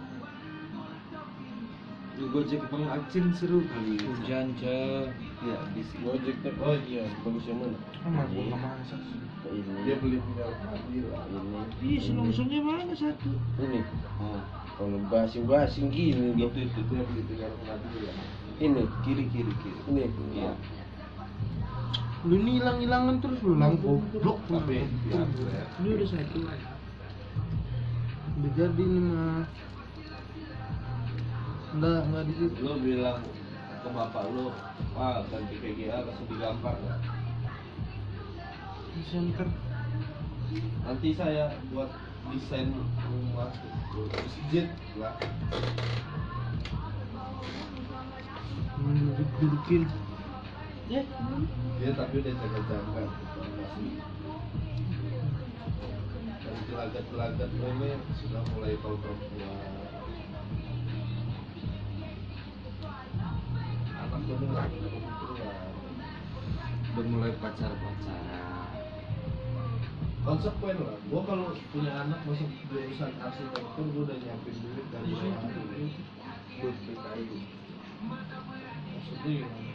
[2.17, 4.01] Gojek Bang Acin seru kali.
[4.25, 5.13] Janja.
[5.45, 6.57] Ya, di Gojek tuh.
[6.65, 7.77] Oh iya, bagus yang mana?
[8.01, 9.01] Sama nggak masak.
[9.53, 9.73] Ini.
[9.85, 10.49] Dia beli punya.
[10.89, 11.05] Ini.
[11.85, 13.31] Ih, selongsongnya mana satu?
[13.61, 13.81] Ini.
[14.17, 14.41] Oh,
[14.81, 16.57] kalau basing-basing gini Itu dong.
[16.57, 18.17] itu dia beli punya pengadilan.
[18.65, 19.79] Ini kiri kiri kiri.
[19.93, 20.03] Ini.
[20.33, 20.53] Iya.
[22.25, 24.41] Lu ini hilang-hilangan terus lu lang goblok.
[24.49, 25.63] Tapi ya, ya.
[25.85, 26.39] Ini udah satu.
[28.41, 29.45] Udah jadi ini mah.
[31.77, 32.57] Enggak, enggak di situ.
[32.65, 33.21] Lu bilang
[33.85, 34.49] ke bapak lu,
[34.97, 37.01] Pak ganti PGA langsung digampar nggak?
[38.97, 39.49] Di center.
[40.89, 41.93] Nanti saya buat
[42.33, 42.73] desain
[43.12, 43.53] rumah
[43.93, 45.21] masjid lah.
[48.81, 49.85] Duduk-dudukin.
[50.89, 51.03] Ya,
[51.77, 53.05] Dia tapi udah jaga-jaga
[53.53, 54.01] masih
[56.47, 57.91] dan gelagat-gelagat ini
[58.23, 59.86] sudah mulai tahu perempuan.
[64.27, 64.43] Udah
[67.07, 68.57] mulai pacar-pacaran.
[70.27, 75.87] konsekuen lah gua kalau punya anak masuk jurusan arsitektur gua udah nyiapin duit dari hari
[76.59, 77.39] buat kayu
[78.91, 79.75] maksudnya gimana?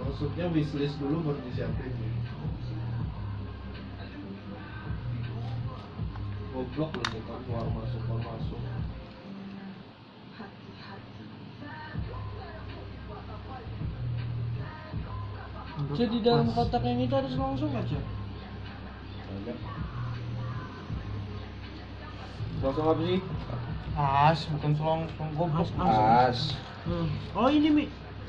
[0.00, 2.10] Maksudnya wishlist dulu baru disiapin ya.
[6.60, 8.60] Goblok lu muka keluar masuk keluar masuk
[15.96, 17.98] Jadi dalam kotak yang itu harus langsung aja.
[22.60, 23.20] Langsung apa sih?
[23.96, 25.68] As, bukan selongsong goblok.
[25.80, 26.52] As.
[26.84, 27.08] Hmm.
[27.32, 27.84] Oh ini mi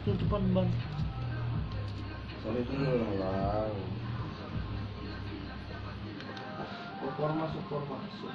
[0.07, 0.71] tutupan ban.
[2.39, 3.75] Sorry dulu lang.
[7.15, 8.31] Keluar masuk keluar masuk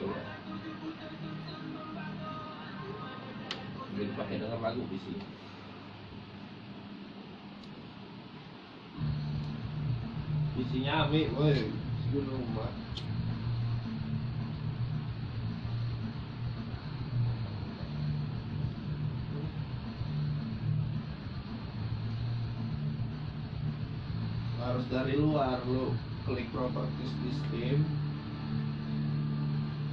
[0.00, 0.20] coba.
[3.90, 5.26] Biar dipakai denger lagu di sini.
[10.60, 11.72] Isinya ami woi
[12.04, 12.72] sebelum rumah
[24.60, 25.94] harus dari luar lu
[26.26, 27.78] klik properties di Steam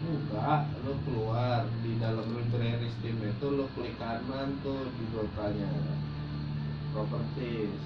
[0.08, 1.70] buka lu keluar.
[1.86, 5.70] Di dalam library Steam itu lu klik kanan tuh di dotanya.
[6.98, 7.84] Properties.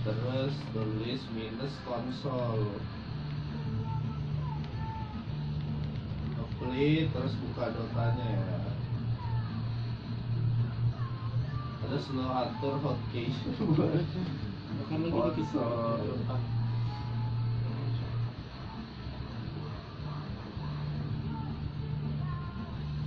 [0.00, 2.80] Terus tulis minus konsol.
[6.56, 8.32] Klik terus buka dotanya.
[8.32, 8.59] ya
[11.90, 13.34] terus lo atur hotkey.
[14.86, 15.34] Konsol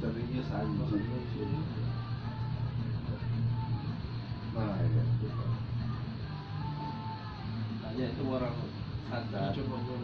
[0.04, 1.08] serius anjing
[4.52, 5.04] nah ya
[7.80, 8.56] tanya itu orang
[9.08, 9.56] sadar.
[9.56, 10.03] Coba gua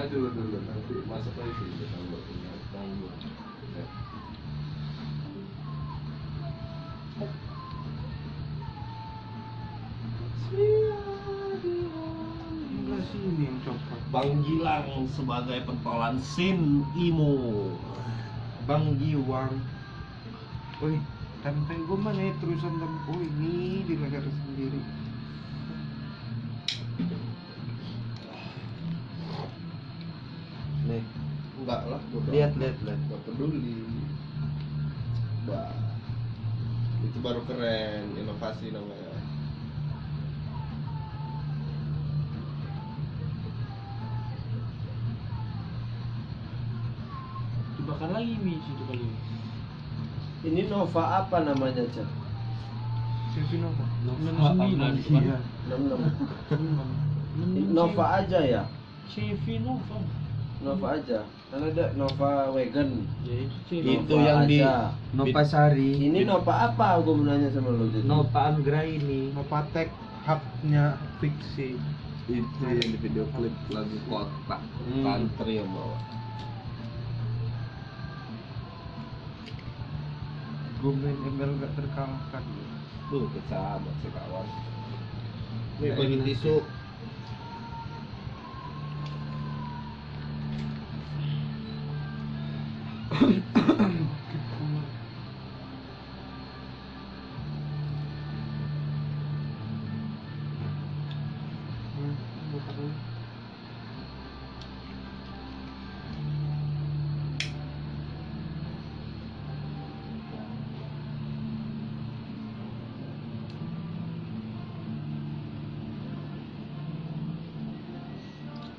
[0.00, 1.52] Dulu dulu nanti masuk kalau
[2.24, 3.12] punya tanggung.
[3.76, 3.84] Ya.
[14.08, 17.76] Bang Gilang sebagai pentolan Sin Imo.
[18.64, 19.52] Bang Giwang.
[20.80, 20.96] Woi,
[21.44, 24.80] tempe gue mana ya terusan dan oh ini di leher sendiri.
[32.28, 33.00] Lihat, lihat, lihat.
[33.08, 33.80] Nggak peduli.
[35.48, 35.72] Bah,
[37.00, 39.16] itu baru keren, inovasi namanya.
[47.80, 49.08] Dibakar lagi mi situ kali.
[50.44, 52.20] Ini Nova apa namanya, itu kan.
[55.10, 55.38] Iya.
[55.70, 57.70] 66.
[57.70, 58.66] Nova aja ya?
[59.06, 60.02] CV Nova.
[60.60, 61.22] Nova aja.
[61.50, 63.10] Kan ada Nova Wagon.
[63.26, 64.94] Ya itu Nova yang di aja.
[65.10, 65.98] Nova Sari.
[65.98, 67.02] Ini Nova apa?
[67.02, 68.06] Gue mau nanya sama lo jadi.
[68.06, 69.34] Nova Anggra ini.
[69.34, 69.90] Novatek
[70.30, 71.74] hubnya fiksi.
[72.30, 75.02] Itu yang di video klip lagu kota, Hmm.
[75.02, 75.98] country yang bawa.
[80.80, 82.44] Gue main ML gak terkalahkan.
[83.10, 84.46] Tuh, kesahabat sekawan.
[85.82, 86.62] Nih, bagi tisu.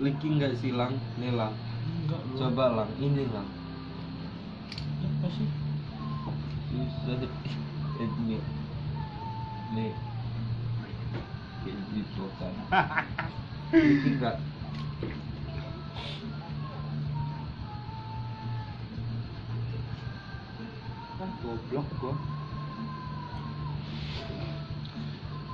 [0.01, 0.97] Linking nggak sih lang?
[1.21, 1.53] Nih lang.
[2.01, 2.21] Enggak.
[2.33, 2.89] Coba lang.
[2.97, 3.60] Ini lang.
[5.35, 5.49] Sih?
[6.71, 7.15] Susah.
[8.01, 8.37] Ini.
[9.75, 9.93] Nih.
[11.61, 12.53] Kayak gitu kan.
[13.71, 14.35] Linking nggak?
[21.21, 22.13] Ah, goblok gua.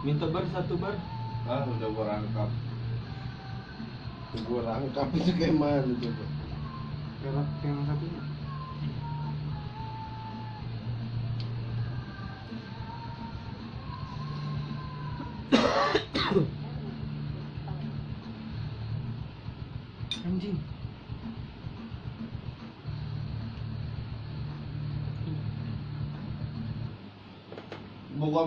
[0.07, 0.95] Minta bar satu bar.
[1.43, 2.49] Ah, udah gua rangkap.
[4.37, 6.25] Gue rangkap itu kayak mana coba?
[7.19, 8.26] Pelak yang satu.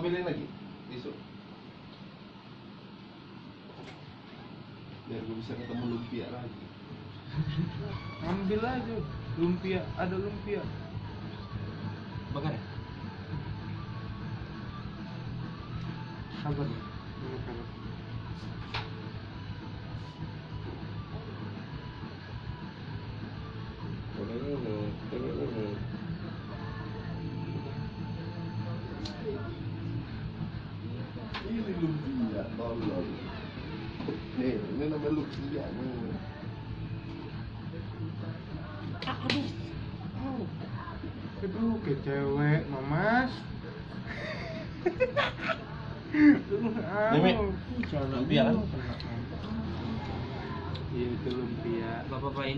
[0.01, 0.45] kau lagi.
[0.89, 1.13] Besok.
[5.05, 6.63] Biar gue bisa ketemu lumpia lagi.
[8.33, 8.97] Ambil aja.
[9.37, 9.85] Lumpia.
[10.01, 10.65] Ada lumpia.
[12.33, 12.63] Bakar ya?
[16.41, 16.80] Sabar ya.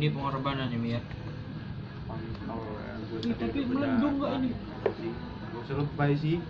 [0.04, 1.00] Ini pengorbanan ya, Mi.
[2.04, 2.60] Pantau.
[3.08, 4.52] Gua Ih, tadi tapi melendung nggak ini?
[4.52, 6.44] Gak usah lebay sih.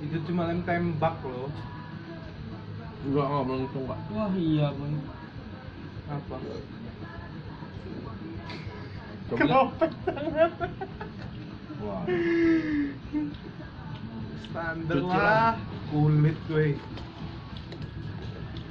[0.00, 1.52] Itu cuma lem tembak loh.
[3.02, 4.94] enggak enggak melengkung pak Wah iya, Bang.
[6.06, 6.36] Apa?
[9.32, 9.44] coba
[10.22, 10.52] lihat.
[11.82, 12.02] wah
[14.46, 15.52] Standar lah.
[15.90, 16.78] Kulit gue.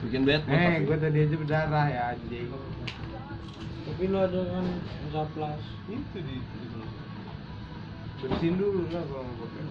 [0.02, 2.50] bikin bed Eh, gue tadi aja berdarah ya anjing.
[3.92, 4.66] Tapi lo ada kan
[5.12, 5.60] zaplas.
[5.92, 6.66] Itu di, di
[8.24, 9.64] bersihin dulu lah kalau mau pakai.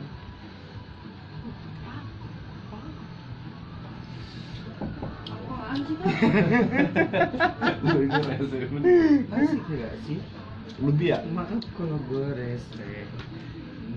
[9.33, 10.21] Asik gak sih?
[10.85, 13.09] lumpia Maaf kalau gue rese.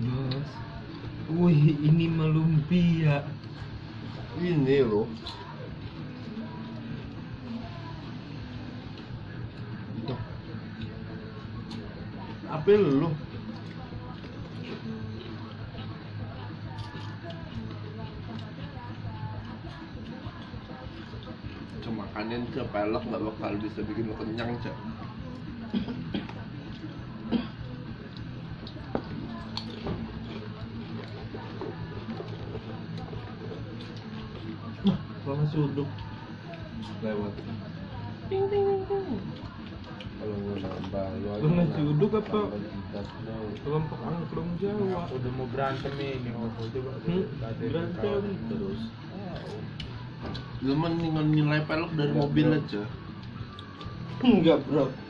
[0.00, 0.48] Bos.
[1.36, 3.28] Wih, ini mah lumpia.
[4.40, 5.06] ini loh
[12.54, 13.10] apa lu
[21.82, 24.76] cuma makanin cek pelek nggak bakal bisa bikin lo kenyang cek
[35.24, 35.88] Kalau masih uduk
[37.00, 37.32] lewat.
[38.28, 39.43] Ting ting ting ting.
[40.24, 42.40] Lu aja Lu nasi uduk apa?
[43.64, 45.04] Kelompok angklung Jawa.
[45.12, 47.24] Udah mau berantem ini, coba Hmm,
[47.60, 48.80] berantem terus.
[50.64, 52.82] Lu mendingan nilai pelek dari mobil aja.
[54.24, 55.03] Enggak, Bro.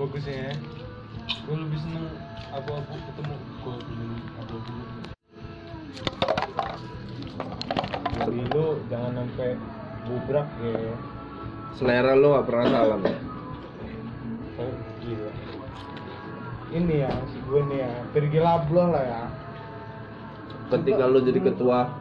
[0.00, 0.52] Bagusnya ya.
[1.44, 2.08] Gue lebih seneng
[2.56, 4.72] abu-abu ketemu gold ini abu-abu.
[8.16, 9.50] Jadi lu jangan sampai
[10.08, 10.96] bubrak ya.
[11.76, 13.20] Selera lo gak pernah salah ya?
[14.60, 14.72] Oh,
[15.04, 15.32] gila.
[16.70, 19.22] Ini ya, si gue nih ya, pergi labloh lah ya.
[20.72, 21.92] Ketika lo jadi ketua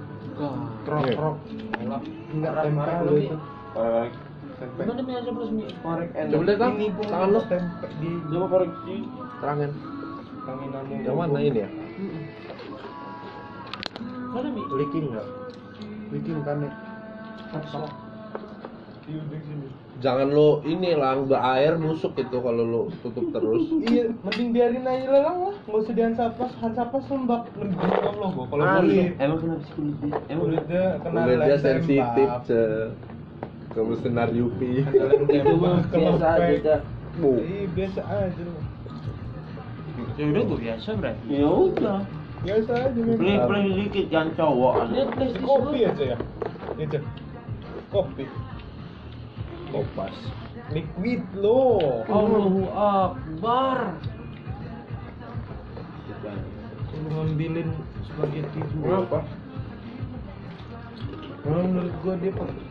[0.87, 1.35] Krok krok.
[2.31, 3.37] Enggak tempe lu itu.
[4.59, 4.81] Tempe.
[4.83, 5.63] Gimana Mi aja plus Mi?
[5.79, 6.29] Korek enak.
[6.29, 6.73] Coba lihat, Kang.
[6.75, 7.41] Ini pun Tangan lu.
[7.47, 8.95] tempe di Coba koreksi
[9.39, 9.71] Terangin
[10.43, 10.95] tanginanmu.
[10.99, 11.69] Yang mana ini ya?
[14.29, 14.61] Mana Mi?
[14.69, 15.27] Leaking enggak?
[16.11, 16.73] Leaking kan nih.
[19.09, 19.67] Di ujung sini.
[19.99, 25.11] Jangan lo ini lang berair busuk itu kalau lo tutup terus Iya, mending biarin aja
[25.11, 29.59] lelang lah, nggak usah dihansapas, hansapas lembab, lebih kalau gua kalau Ah, kulit, Emang kenapa
[29.65, 30.11] sih kulitnya?
[30.29, 32.27] Emang kulitnya kena Kulitnya lem sensitif
[33.69, 36.75] Kamu senar Kena lem tembak, biasa aja.
[37.19, 38.55] Bu Iya, biasa aja lu.
[40.17, 41.25] Ya udah gue biasa berarti.
[41.29, 41.99] Ya udah.
[42.39, 43.19] Biasa aja memang.
[43.19, 44.73] Play-play dikit jangan cowok.
[45.43, 46.17] Kopi aja ya,
[46.79, 46.99] itu.
[47.89, 48.25] Kopi,
[49.69, 50.15] Kopas
[50.73, 51.81] liquid lo.
[52.09, 53.97] Allahu Akbar.
[56.99, 57.69] Lu ngambilin
[58.05, 59.05] spaghetti gua.
[59.07, 59.19] Kenapa?
[61.39, 62.68] Kalau menurut gua dia pakai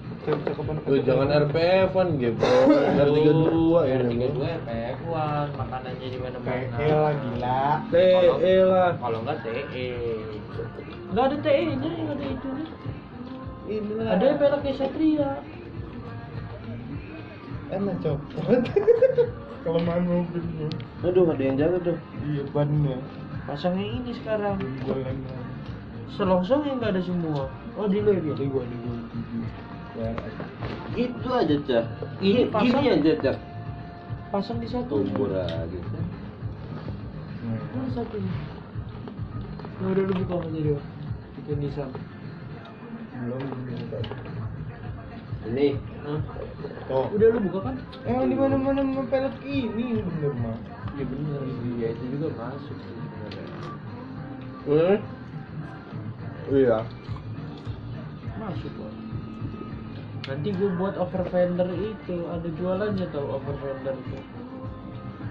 [0.85, 3.49] Tuh jangan RPF-an gitu R32
[3.89, 6.77] ya Tiga ini dua PF-1 makanannya di mana-mana.
[6.77, 7.65] PE lah gila.
[7.89, 9.89] TE lah Kalau enggak TE.
[11.09, 12.69] Enggak ada TE-nya, enggak ada itu nih.
[13.69, 14.07] Inilah.
[14.17, 15.31] Ada yang mereknya Satria.
[17.69, 18.65] enak copot.
[19.65, 20.71] Kelemahan mobil gua.
[21.05, 21.99] Aduh, ada yang jaga tuh.
[22.25, 22.97] Iya bannya.
[23.45, 24.57] Pasang yang ini sekarang.
[24.89, 25.21] Goleng.
[26.17, 27.53] Selongsong yang enggak ada semua.
[27.77, 28.33] Oh di lo ya?
[28.33, 28.97] Di gua di gua.
[28.97, 29.68] Ya.
[30.95, 31.85] Gitu aja, Cak.
[32.23, 33.37] Ini Gini, aja, Cak.
[34.29, 35.03] Pasang di satu.
[35.03, 35.79] Tumbur aja.
[37.49, 38.33] Mana satunya?
[39.79, 40.79] Nah, udah lu buka aja dia.
[41.39, 41.91] Itu Nissan.
[43.19, 43.43] belum.
[45.49, 45.67] Ini
[46.05, 46.21] Hah?
[46.87, 47.07] Tuh.
[47.15, 47.77] Udah lu buka kan?
[48.05, 50.59] Emang di mana mana pelek ini bener mah.
[50.99, 51.41] Iya bener.
[51.79, 53.45] Iya itu juga masuk sih sebenarnya.
[54.67, 54.99] Hmm?
[56.53, 56.79] Iya.
[58.39, 58.93] Masuk kok.
[60.29, 64.21] Nanti gue buat over fender itu ada jualannya tau over fender itu.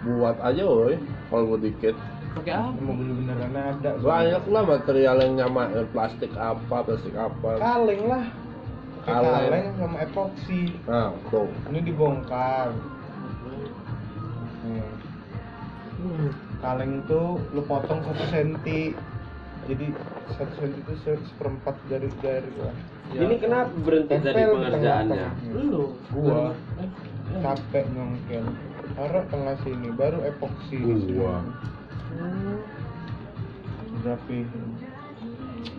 [0.09, 0.97] Buat aja, woi.
[1.29, 1.93] Kalau mau dikit.
[2.33, 2.79] Pakai apa?
[2.81, 3.89] Mobil beneran ada.
[4.01, 7.61] Banyak lah material yang nyama plastik apa, plastik apa.
[7.61, 8.25] Kaleng lah.
[9.05, 9.37] Kaleng.
[9.37, 10.61] Kaleng sama epoksi.
[10.89, 11.49] Nah, tuh.
[11.69, 12.73] Ini dibongkar.
[14.65, 14.91] Hmm.
[15.97, 16.29] Hmm.
[16.61, 18.97] Kaleng tuh lu potong satu senti.
[19.68, 19.86] Jadi
[20.32, 22.76] satu senti itu se- seperempat dari jari lah.
[23.11, 23.20] Ya.
[23.28, 25.28] Ini kenapa berhenti Tempel dari di pengerjaannya?
[25.51, 25.84] Lu.
[26.15, 26.55] Gua.
[26.80, 26.89] Eh, eh.
[27.43, 28.45] Capek nyongkel.
[28.95, 30.80] Taruh tengah sini, baru epoksi.
[31.11, 31.43] Gua.
[32.15, 32.63] Hmm.
[34.07, 34.68] Rapihin.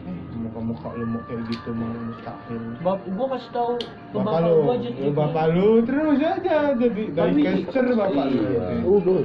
[0.05, 2.63] Eh, muka-muka lu mau kayak gitu mau mustahil.
[2.85, 6.57] Bap, gua kasih tahu ke Bapak bapak lu, gua aja lu bapak lu terus aja
[6.77, 8.37] jadi dari caster bapak lu.
[8.37, 8.65] Iya.
[8.69, 8.89] gitu.
[9.01, 9.23] Udah.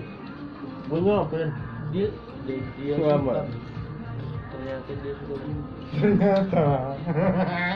[0.88, 1.50] Gua ngapain?
[1.92, 2.08] dia
[2.44, 3.36] dia, dia Selamat.
[3.48, 3.73] suka
[4.64, 5.64] ternyata dia suka gini.
[6.00, 6.66] Ternyata.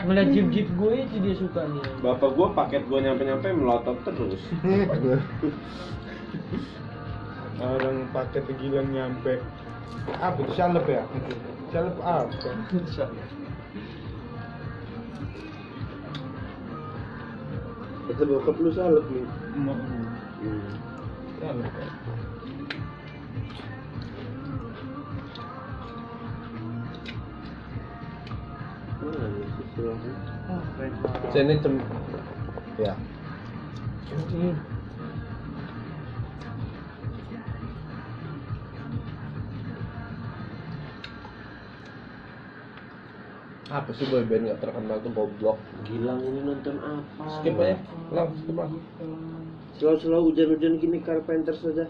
[0.08, 4.40] ngeliat jeep jeep gue itu dia suka nih Bapak gua paket gua nyampe-nyampe melotot terus.
[7.60, 9.44] Orang pakai tegilan nyampe.
[10.16, 11.04] Apa itu salep ya?
[11.74, 12.32] Salep apa?
[18.08, 19.26] Kata bokap lu salep nih.
[19.58, 20.00] Emak lu.
[20.40, 20.72] Hmm.
[21.36, 21.68] Salep
[31.30, 31.74] Sini tem.
[32.82, 32.94] Ya.
[43.68, 45.60] Apa sih boy band gak terkenal tuh goblok?
[45.84, 47.22] Gilang ini nonton apa?
[47.38, 47.76] Skip aja.
[48.10, 48.78] Lang, skip aja.
[49.76, 51.86] Selalu-selalu hujan-hujan gini Carpenter saja.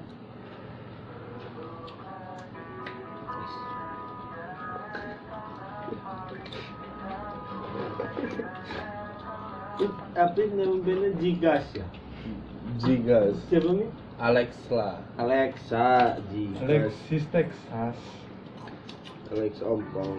[10.89, 11.87] Bandnya Jigas ya?
[12.81, 13.37] Jigas.
[13.53, 13.89] Siapa nih?
[14.19, 14.97] Alex lah.
[15.21, 17.99] Alexa, Jigas, Alexis Texas.
[19.29, 20.17] Alex Ompong.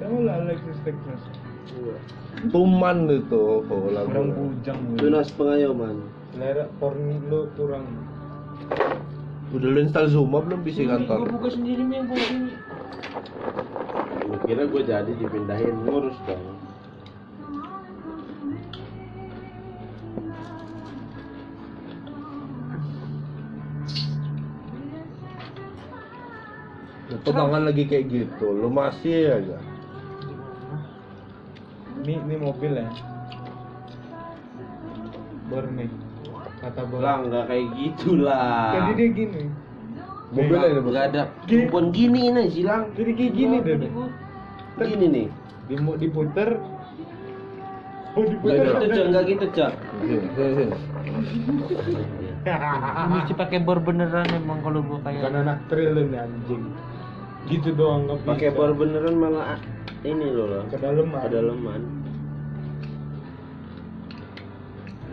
[0.00, 1.20] Kamu lah Alexis Texas.
[1.76, 1.96] Iya.
[2.48, 4.08] Tuman itu oh, lagu.
[4.08, 4.80] Kurang bujang.
[4.96, 5.96] Tunas pengayoman.
[6.32, 7.86] Selera porn lu kurang.
[9.54, 11.30] Udah lu install Zuma belum bisa gue kantor?
[11.30, 12.50] buka sendiri main gue sini
[14.26, 16.53] Lu kira gue jadi dipindahin ngurus dong.
[27.24, 29.56] Tunangan lagi kayak gitu, lu masih aja.
[32.04, 32.88] Ini ini mobil ya.
[35.48, 35.88] Bor nih.
[36.60, 37.00] Kata Bor.
[37.00, 38.76] Lah nggak kayak gitu lah.
[38.76, 39.42] Jadi dia gini.
[40.36, 40.92] Mobil ini bos.
[40.92, 42.92] Nggak ada kupon gini nih silang.
[42.92, 43.76] Jadi kayak gini deh.
[43.80, 43.90] deh.
[44.84, 45.26] Gini nih.
[45.64, 46.60] Di mau diputer.
[48.14, 48.62] Oh diputer.
[48.62, 49.72] gitu cak, nggak gitu cak.
[53.08, 56.64] Mesti pakai bor beneran emang kalau gue Bukan kayak anak trail nih anjing.
[57.44, 58.24] Gitu doang nggak.
[58.24, 59.60] Pakai bor beneran malah ah,
[60.02, 60.62] ini loh loh.
[60.72, 61.20] Kedalaman.
[61.28, 61.82] Kedalaman.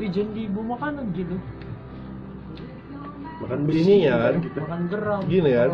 [0.02, 1.38] Ih jangan diibu makanan gitu
[3.42, 4.36] Makan Ini ya kan?
[4.54, 5.70] Makan geram Gini kan?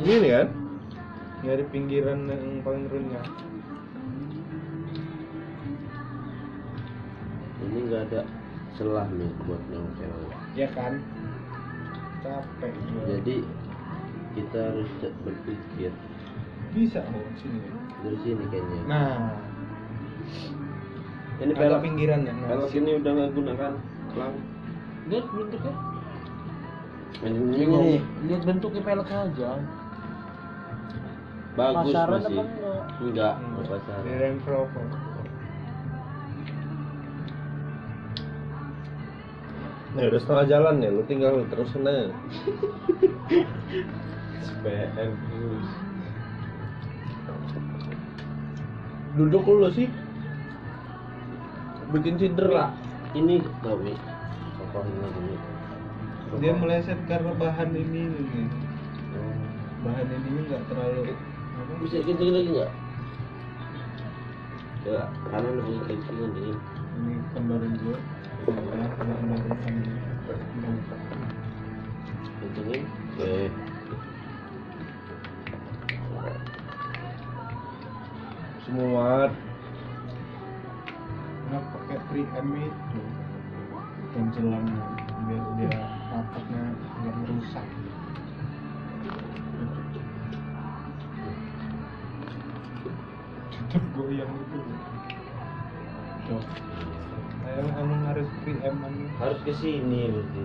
[0.00, 0.48] Gini kan?
[1.44, 3.24] Nyari pinggiran yang paling renyah.
[7.64, 8.20] Ini nggak ada
[8.76, 10.12] celah nih buat nongkel.
[10.56, 11.00] Ya kan?
[12.20, 12.72] Capek.
[13.08, 13.36] Jadi
[14.34, 14.90] kita harus
[15.22, 15.90] berpikir
[16.70, 17.60] bisa mau sini.
[18.02, 18.80] dari sini kayaknya.
[18.84, 19.32] Nah,
[21.34, 22.32] Ini ada pelek pinggirannya.
[22.32, 23.72] Nah, pelek ini udah nggak gunakan.
[24.14, 24.34] Lang.
[25.04, 25.74] Lihat bentuknya
[27.20, 28.00] Ini, Ini nih.
[28.24, 29.50] Lihat bentuknya peleknya aja
[31.54, 32.34] Bagus Pasaran masih.
[32.34, 32.48] enggak?
[32.98, 33.62] Enggak, Hmm.
[33.62, 34.02] pasaran.
[34.04, 34.86] Range Rover.
[39.94, 42.10] Nih udah setengah jalan ya, lu tinggal terusin aja.
[44.44, 45.10] spare
[49.14, 49.88] duduk lu sih.
[51.94, 52.74] Bikin cedera
[53.14, 53.94] ini kami
[54.58, 55.34] pokoknya ini
[56.42, 58.46] dia meleset karena bahan ini nih
[59.86, 61.14] bahan ini nggak terlalu
[61.78, 62.72] bisa gitu lagi nggak?
[64.84, 66.58] Ya karena lebih kencing ini.
[66.94, 67.98] Ini kembaran gue
[72.54, 72.82] kencingin
[73.14, 73.73] oke
[78.64, 79.28] semua.
[81.44, 83.00] Kenapa pakai 3M itu.
[84.14, 84.80] Pencelannya
[85.24, 85.74] biar dia
[86.12, 86.62] rapatnya
[87.02, 87.66] nggak merusak.
[93.94, 94.58] Gue yang itu.
[96.24, 96.44] Tuh.
[97.44, 98.76] Anu Emang harus 3M
[99.20, 100.42] harus ke sini berarti.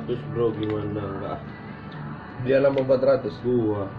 [0.00, 0.46] 400 bro.
[0.56, 1.02] Gimana?
[1.02, 1.38] Enggak.
[2.48, 3.90] Dia nambah 400 gua.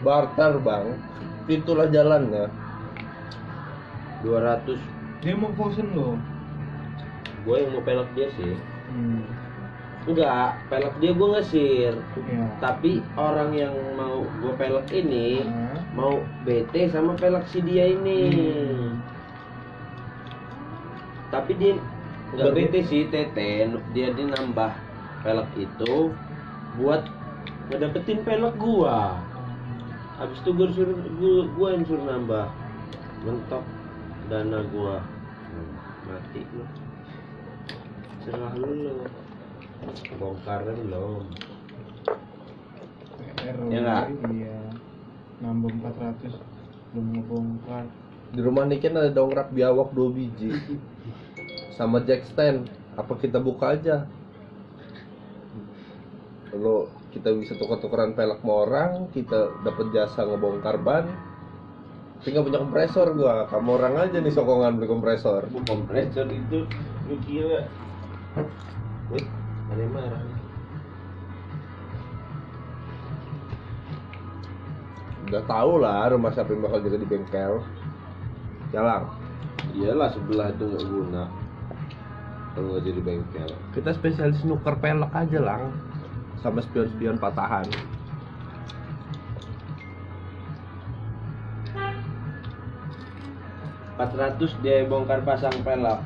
[0.00, 0.96] Barter bang.
[1.50, 2.46] Itulah jalannya
[4.22, 4.78] 200
[5.22, 6.18] dia mau fosen lo.
[7.46, 8.54] Gue yang mau pelak dia sih.
[8.92, 9.24] Hmm.
[10.02, 11.94] enggak pelak dia gue ngesir.
[12.26, 12.42] Ya.
[12.58, 15.94] tapi orang yang mau gue pelak ini hmm.
[15.94, 18.20] mau bete sama pelak si dia ini.
[18.30, 18.90] Hmm.
[21.30, 21.78] tapi dia
[22.32, 23.68] Berarti- bete sih tete.
[23.92, 24.72] Dia dia nambah
[25.20, 26.16] pelak itu
[26.80, 27.04] Buat
[27.68, 29.20] ngedapetin pelak gua.
[30.16, 32.46] Habis itu gue suruh gua, gua yang suruh nambah
[33.22, 33.64] Mentok
[34.32, 35.04] dana gua.
[35.52, 35.72] Hmm,
[36.08, 36.64] Mati lu.
[38.24, 38.72] Serah lu.
[38.72, 41.24] Lo Bongkaran belum
[43.18, 44.04] PR Ya nggak?
[44.30, 44.58] iya.
[45.42, 46.38] Nambah 400
[46.94, 47.84] belum ngebongkar.
[48.32, 50.50] Di rumah Niken ada dongkrak biawak 2 biji
[51.76, 54.04] Sama jack stand Apa kita buka aja?
[56.52, 61.08] Lalu kita bisa tuker-tukeran pelek sama orang Kita dapat jasa ngebongkar ban.
[62.20, 65.42] Tapi nggak punya kompresor gua Kamu orang aja nih sokongan beli kompresor.
[65.66, 66.70] Kompresor itu
[67.10, 67.66] lu kira.
[69.10, 69.26] Wih,
[69.68, 70.22] ada yang marah.
[75.26, 77.58] Udah tau lah rumah siapa yang bakal jaga di bengkel.
[78.70, 79.22] Jalang
[79.70, 81.24] iyalah sebelah itu nggak guna
[82.52, 83.50] kalau nggak jadi bengkel.
[83.72, 85.72] Kita spesialis nuker pelek aja lang.
[86.44, 87.64] Sama spion-spion patahan.
[94.10, 96.02] 400 dia bongkar pasang pelak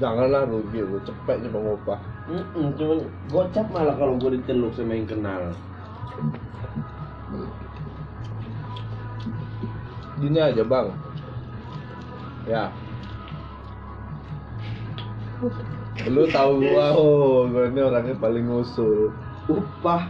[0.00, 2.00] Janganlah rugi lu cepet cuma ngupah
[2.30, 2.98] Mm cuman
[3.28, 5.42] gocap malah kalau gue diteluk sama yang kenal.
[10.22, 10.88] Gini aja bang.
[12.46, 12.70] Ya
[16.06, 16.86] Lu tahu gua.
[16.94, 19.10] Oh gua ini orangnya paling ngusul.
[19.50, 20.06] Upah.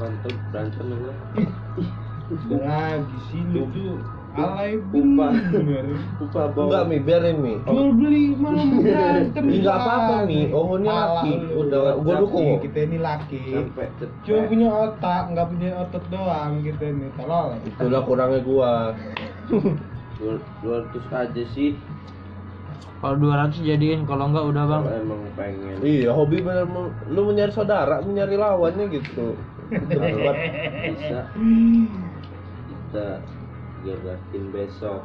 [0.00, 1.14] Mantep berantem gue
[2.30, 3.98] udah lagi sih lu tuh
[4.38, 5.34] alay Upah.
[5.50, 6.54] bener upah.
[6.54, 7.54] Enggak bawa mi biarin mi.
[7.66, 10.40] Jual beli malah berantem Enggak apa-apa mi.
[10.54, 11.32] Oh ini laki.
[11.36, 11.66] lu.
[11.66, 12.62] udah gua dukung.
[12.62, 13.42] kita ini laki.
[14.22, 15.22] Cuma punya otak.
[15.34, 17.06] Nggak punya otot doang kita ini.
[17.18, 17.48] Tolol.
[17.66, 18.72] Itulah kurangnya gua.
[20.62, 21.74] Dua ratus aja sih
[23.00, 24.82] Kalau 200 jadiin, kalau enggak udah bang.
[24.84, 25.76] kalau emang pengen.
[25.80, 26.68] Iya hobi bener.
[27.08, 29.40] Lu mencari saudara mencari lawannya gitu.
[29.72, 30.36] Debat.
[30.92, 31.20] bisa.
[32.68, 33.08] Kita
[33.88, 35.00] gerakin besok.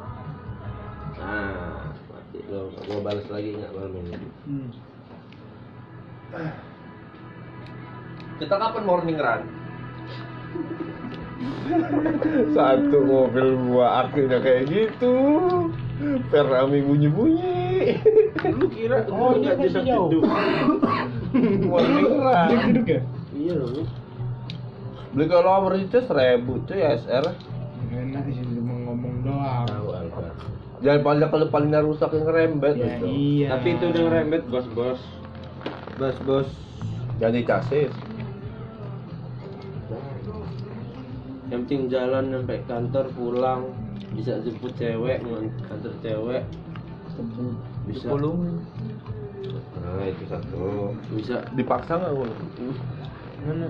[1.15, 4.15] Nah mati lo mau balas lagi nggak malam ini?
[4.43, 4.69] Hmm.
[8.35, 9.41] kita kapan morning run?
[12.51, 15.15] Satu mobil gua akhirnya kayak gitu.
[16.27, 17.54] Ferrami bunyi-bunyi
[18.51, 20.09] lu kira Oh, gua dia nggak masih jedak jauh.
[20.09, 20.23] jeduk
[21.65, 23.01] morning run Dia duduk ya
[23.33, 23.85] iya loh
[25.11, 27.25] beli kalau nomor itu seribu cuy SR
[27.87, 29.63] enak sih cuma ngomong doang.
[29.63, 30.27] Tahu Alfa.
[30.83, 33.47] Jangan paling kalau palingnya rusak yang ngerembet ya itu iya.
[33.55, 34.99] Tapi itu udah ngerembet bos bos
[35.95, 36.49] bos bos
[37.15, 37.95] jadi chassis
[41.45, 43.61] yang penting jalan sampai kantor pulang.
[44.11, 46.43] Bisa jemput cewek mau kantor cewek
[47.87, 48.07] bisa.
[48.11, 50.93] Nah itu satu.
[51.15, 51.45] Bisa.
[51.53, 52.27] Dipaksa nggak gua
[53.45, 53.69] mana?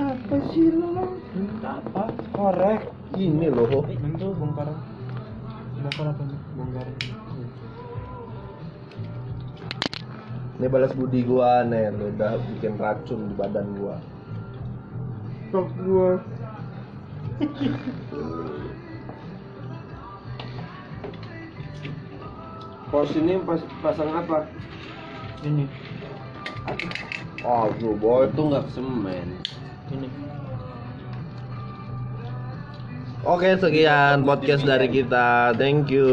[0.00, 1.20] Apa sih lo
[1.60, 2.08] Apa?
[2.32, 2.88] korek.
[3.14, 3.84] Ini loh.
[3.84, 4.72] Itu bongkar.
[5.76, 6.38] Bongkar apa nih?
[6.56, 6.86] Bongkar.
[10.54, 14.00] Ini balas budi gua nih lu udah bikin racun di badan gua.
[15.52, 16.10] Stok gua
[22.94, 24.46] pos ini pas pasang apa?
[25.42, 25.66] Ini,
[27.42, 29.34] aduh boy itu nggak semen.
[29.90, 30.06] Ini.
[33.26, 35.58] Oke sekian podcast dari kita.
[35.58, 36.06] Thank you